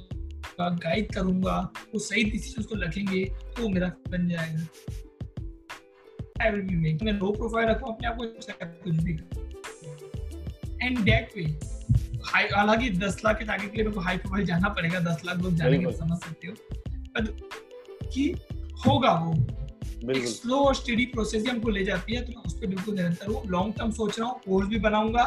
[0.60, 1.58] गाइड करूँगा
[1.94, 4.68] वो सही डिसीज़न को रखेंगे तो वो मेरा बन जाएगा।
[6.42, 8.26] आई विल बी मेक मैं लो प्रोफ़ाइल रखूँ अपने आप को
[8.84, 9.14] कुछ भी
[10.86, 11.44] एंड दैट वे
[12.26, 15.22] हाई हालाँकि दस लाख के टारगेट के लिए मेरे को हाई प्रोफ़ाइल जाना पड़ेगा दस
[15.26, 16.54] लाख लोग जानेंगे समझ सकते हो।
[18.10, 18.36] कि
[18.88, 19.34] होगा वो।
[20.14, 23.28] स्लो और स्टडी प्रोसेस ही हमको ले जाती है तो मैं उस पर बिल्कुल निरंतर
[23.28, 25.24] हूँ। लॉन्ग टर्म सोच रहा हूँ कोर्स भी बनाऊँगा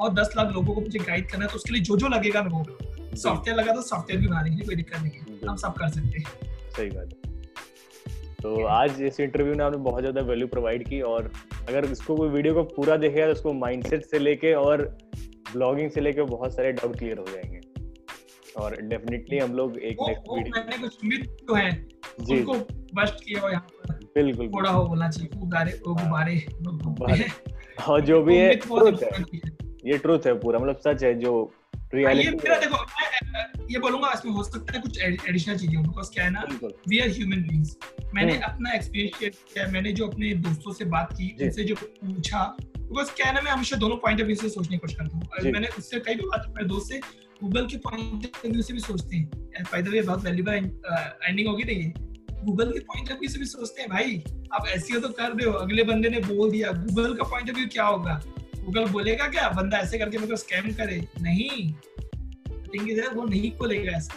[0.00, 2.42] और दस लाख लोगों को मुझे गाइड करना है तो उसके लिए जो जो लगेगा
[2.42, 5.74] मैं वो सॉफ्टवेयर लगा तो सॉफ्टवेयर भी बना देंगे कोई दिक्कत नहीं है। हम सब
[5.74, 6.24] कर सकते हैं।
[6.76, 7.30] सही बात है।
[8.42, 11.30] तो आज इस इंटरव्यू ने आपने बहुत ज़्यादा वैल्यू प्रोवाइड की और
[11.68, 14.84] अगर इसको कोई वीडियो को पूरा देखेगा तो उसको माइंडसेट से लेके और
[15.52, 17.60] ब्लॉगिंग से लेके बहुत सारे डाउट क्लियर हो जाएँगे।
[18.56, 21.70] और डेफिनेटली हम लोग एक नेक्स्ट वीडियो मैंने कुछ मिथ तो है
[22.20, 22.54] जी। उनको
[22.94, 23.66] बस्ट किया और यहाँ
[24.16, 25.94] बिल्कुल थोड़ा हो बोलना चाहिए वो
[26.74, 27.26] गुब्बारे
[27.88, 29.24] और जो भी है ट्रुथ है।
[29.86, 31.52] ये ट्रुथ है पूरा मतलब सच है जो
[31.94, 32.76] रियलिटी ये मेरा देखो
[33.32, 36.44] मैं ये बोलूँगा इसमें हो सकता है कुछ एडिशनल चीज़ें बिकॉज़ क्या है ना
[36.88, 37.76] वी आर ह्यूमन बीइंग्स
[38.14, 41.74] मैंने हम्म। अपना एक्सपीरियंस शेयर किया मैंने जो अपने दोस्तों से बात की उनसे जो
[41.74, 44.96] पूछा बिकॉज़ क्या है ना मैं हमेशा दोनों पॉइंट ऑफ़ व्यू से सोचने की कोशिश
[44.96, 47.00] करता हूँ। मैंने उससे कई बार अपने दोस्त से
[47.42, 51.48] गूगल के पॉइंट ऑफ़ व्यू से भी सोचते हैं। बाय द वे बहुत वैल्यूबल एंडिंग
[51.48, 51.92] होगी नहीं
[52.44, 55.46] गूगल के पॉइंट ऑफ़ व्यू से भी सोचते हैं भाई आप ऐसी तो कर रहे
[55.46, 58.22] हो अगले बंदे ने बोल दिया। गूगल का पॉइंट ऑफ़ व्यू क्या होगा?
[58.58, 59.48] गूगल बोलेगा क्या?
[59.48, 61.08] बंदा ऐसे करके मेरे को स्कैम करे?
[61.20, 61.74] नहीं।
[63.14, 64.14] वो नहीं बोलेगा ऐसा।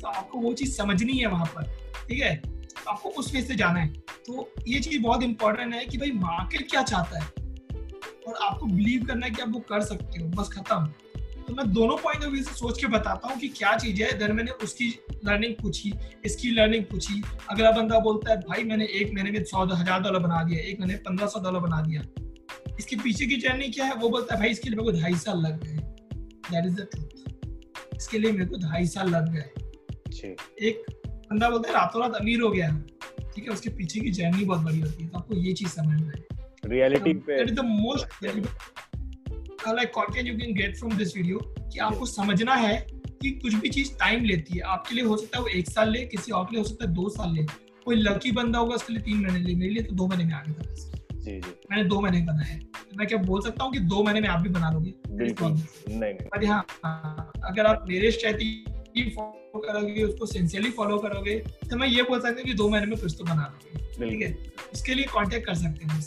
[0.00, 1.62] तो आपको वो चीज़ समझनी है वहाँ पर
[2.08, 2.42] ठीक है?
[2.88, 3.88] आपको उस वे से जाना है।
[4.26, 7.32] तो ये चीज़ बहुत इंपॉर्टेंट है कि भाई मार्केट क्या चाहता है?
[8.28, 10.92] और आपको बिलीव करना है कि आप वो कर सकते हो। बस खत्म।
[11.46, 14.10] तो मैं दोनों पॉइंट ऑफ़ व्यू से सोच के बताता हूँ कि क्या चीज़ है।
[14.10, 14.88] इधर मैंने उसकी
[15.26, 15.92] लर्निंग पूछी
[16.24, 20.18] इसकी लर्निंग पूछी। अगला बंदा बोलता है भाई मैंने एक महीने में सौ हज़ार डॉलर
[20.20, 22.02] बना दिया एक महीने पंद्रह सौ डॉलर बना दिया।
[22.78, 23.94] इसके पीछे की जर्नी क्या है?
[23.94, 25.76] वो बोलता है भाई इसके लिए मेरे को ढाई साल लग गए
[26.50, 30.84] दैट इज़ द ट्रूथ इसके लिए मेरे को ढाई साल लग गए एक
[31.30, 32.68] बंदा बोलता है रातों रात अमीर हो गया
[33.34, 36.06] ठीक है उसके पीछे की जर्नी बहुत बड़ी होती है। तो आपको ये चीज़ समझना
[36.08, 38.24] है रियलिटी पे that is the most
[39.68, 42.86] like content you can get from this video कि आपको समझना है
[43.22, 45.90] कि कुछ भी चीज़ टाइम लेती है। आपके लिए हो सकता है वो एक साल
[45.90, 47.42] ले किसी और के लिए हो सकता है दो साल ले।
[47.84, 50.32] कोई लकी बंदा होगा उसके लिए तीन महीने ले। मेरे लिए तो दो महीने में
[50.32, 50.74] आगे था।
[51.14, 52.60] जी जी। मैंने दो महीने बनाया है।
[52.96, 54.94] मैं क्या बोल सकता हूँ कि दो महीने में आप भी बना लोगे?
[55.08, 61.38] नहीं हाँ अगर आप मेरे स्ट्रेटजी फॉलो करोगे उसको सिंसियरली फॉलो करोगे
[61.70, 64.22] तो मैं ये बोल सकता हूँ कि दो महीने में कुछ तो बना लोगे। ठीक
[64.22, 64.52] है?
[64.72, 66.00] उसके लिए कांटेक्ट कर सकते हैं।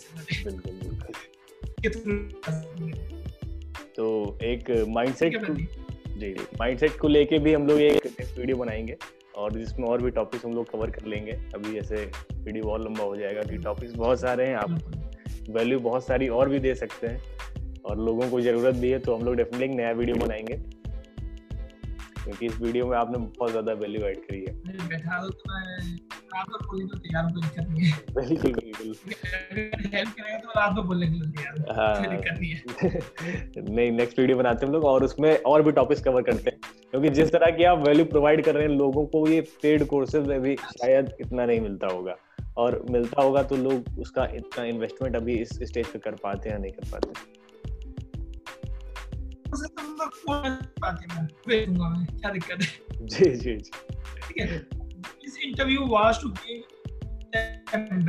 [3.97, 8.97] तो एक माइंडसेट जी जी। माइंडसेट को लेके भी हम लोग एक नेक्स्ट वीडियो बनाएँगे
[9.35, 11.95] और जिसमें और भी टॉपिक्स हम लोग कवर कर लेंगे। अभी ऐसे
[12.35, 16.49] वीडियो बहुत लंबा हो जाएगा कि टॉपिक्स बहुत सारे हैं। आप वैल्यू बहुत सारी और
[16.49, 17.21] भी दे सकते हैं
[17.85, 20.55] और लोगों को ज़रूरत भी है तो हम लोग डेफिनेटली नया वीडियो बनाएँगे।
[22.27, 25.51] क्योंकि इस वीडियो में आपने बहुत ज़्यादा वैल्यू ऐड करी है। बैठा तो
[27.61, 27.79] हूँ
[28.15, 28.95] बिल्कुल बिल्कुल।
[29.93, 30.49] हेल्प करेगा तो
[31.73, 32.01] हाँ।
[33.69, 36.59] नहीं नेक्स्ट वीडियो बनाते हैं हम लोग और उसमें और भी टॉपिक्स कवर करते हैं।
[36.91, 40.27] क्योंकि जिस तरह की आप वैल्यू प्रोवाइड कर रहे हैं लोगों को ये पेड कोर्सेज
[40.27, 42.15] में भी शायद इतना नहीं मिलता होगा।
[42.57, 46.55] और मिलता होगा तो लोग उसका इतना इन्वेस्टमेंट अभी इस स्टेज पे कर पाते हैं
[46.55, 47.09] या नहीं कर पाते।
[52.07, 53.71] क्या दिक्कत है जी जी जी
[54.27, 54.45] ठीक है
[55.25, 56.63] इस interview was to give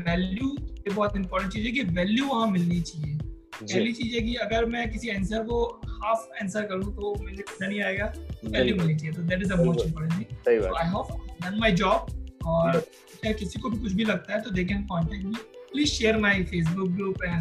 [0.07, 3.17] value ये बहुत इंपॉर्टेंट चीज़ है कि वैल्यू वहाँ मिलनी चाहिए।
[3.63, 7.67] पहली चीज़ है कि अगर मैं किसी आंसर को हाफ़ आंसर करूँ तो मुझे पता
[7.67, 8.13] नहीं आएगा।
[8.45, 11.13] वैल्यू मिलनी चाहिए तो that is the most important thing I hope
[11.43, 12.07] done my job
[12.47, 15.35] और चाहे किसी को भी कुछ भी लगता है तो they can contact me
[15.73, 17.33] please share my Facebook group and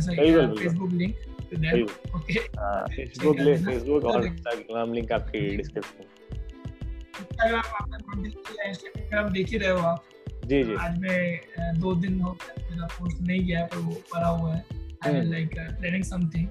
[0.60, 1.16] Facebook link
[2.90, 6.04] Facebook ले फेसबुक और इंस्टाग्राम लिंक आपके डिस्क्रिप्शन
[8.70, 10.04] इंस्टाग्राम देख ही रहे हो आप।
[10.46, 14.54] जी जी। आज मैं दो दिन हो मेरा पोस्ट नहीं गया पर वो पड़ा हुआ
[14.54, 14.64] है।
[15.06, 15.50] I will like
[15.80, 16.48] training something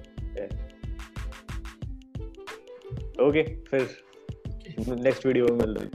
[3.27, 3.81] okay फिर
[4.79, 5.91] नेक्स्ट वीडियो में मिल रहे हैं।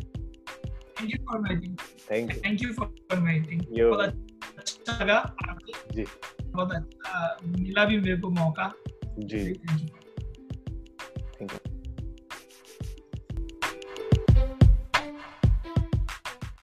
[1.01, 1.75] Thank you for meeting
[2.11, 3.61] thank you for meeting
[4.63, 5.37] अच्छा लगा
[5.93, 6.05] जी।
[6.45, 8.73] बहुत अच्छा मिला भी मेरे को मौका।
[9.19, 11.72] जी। Thank you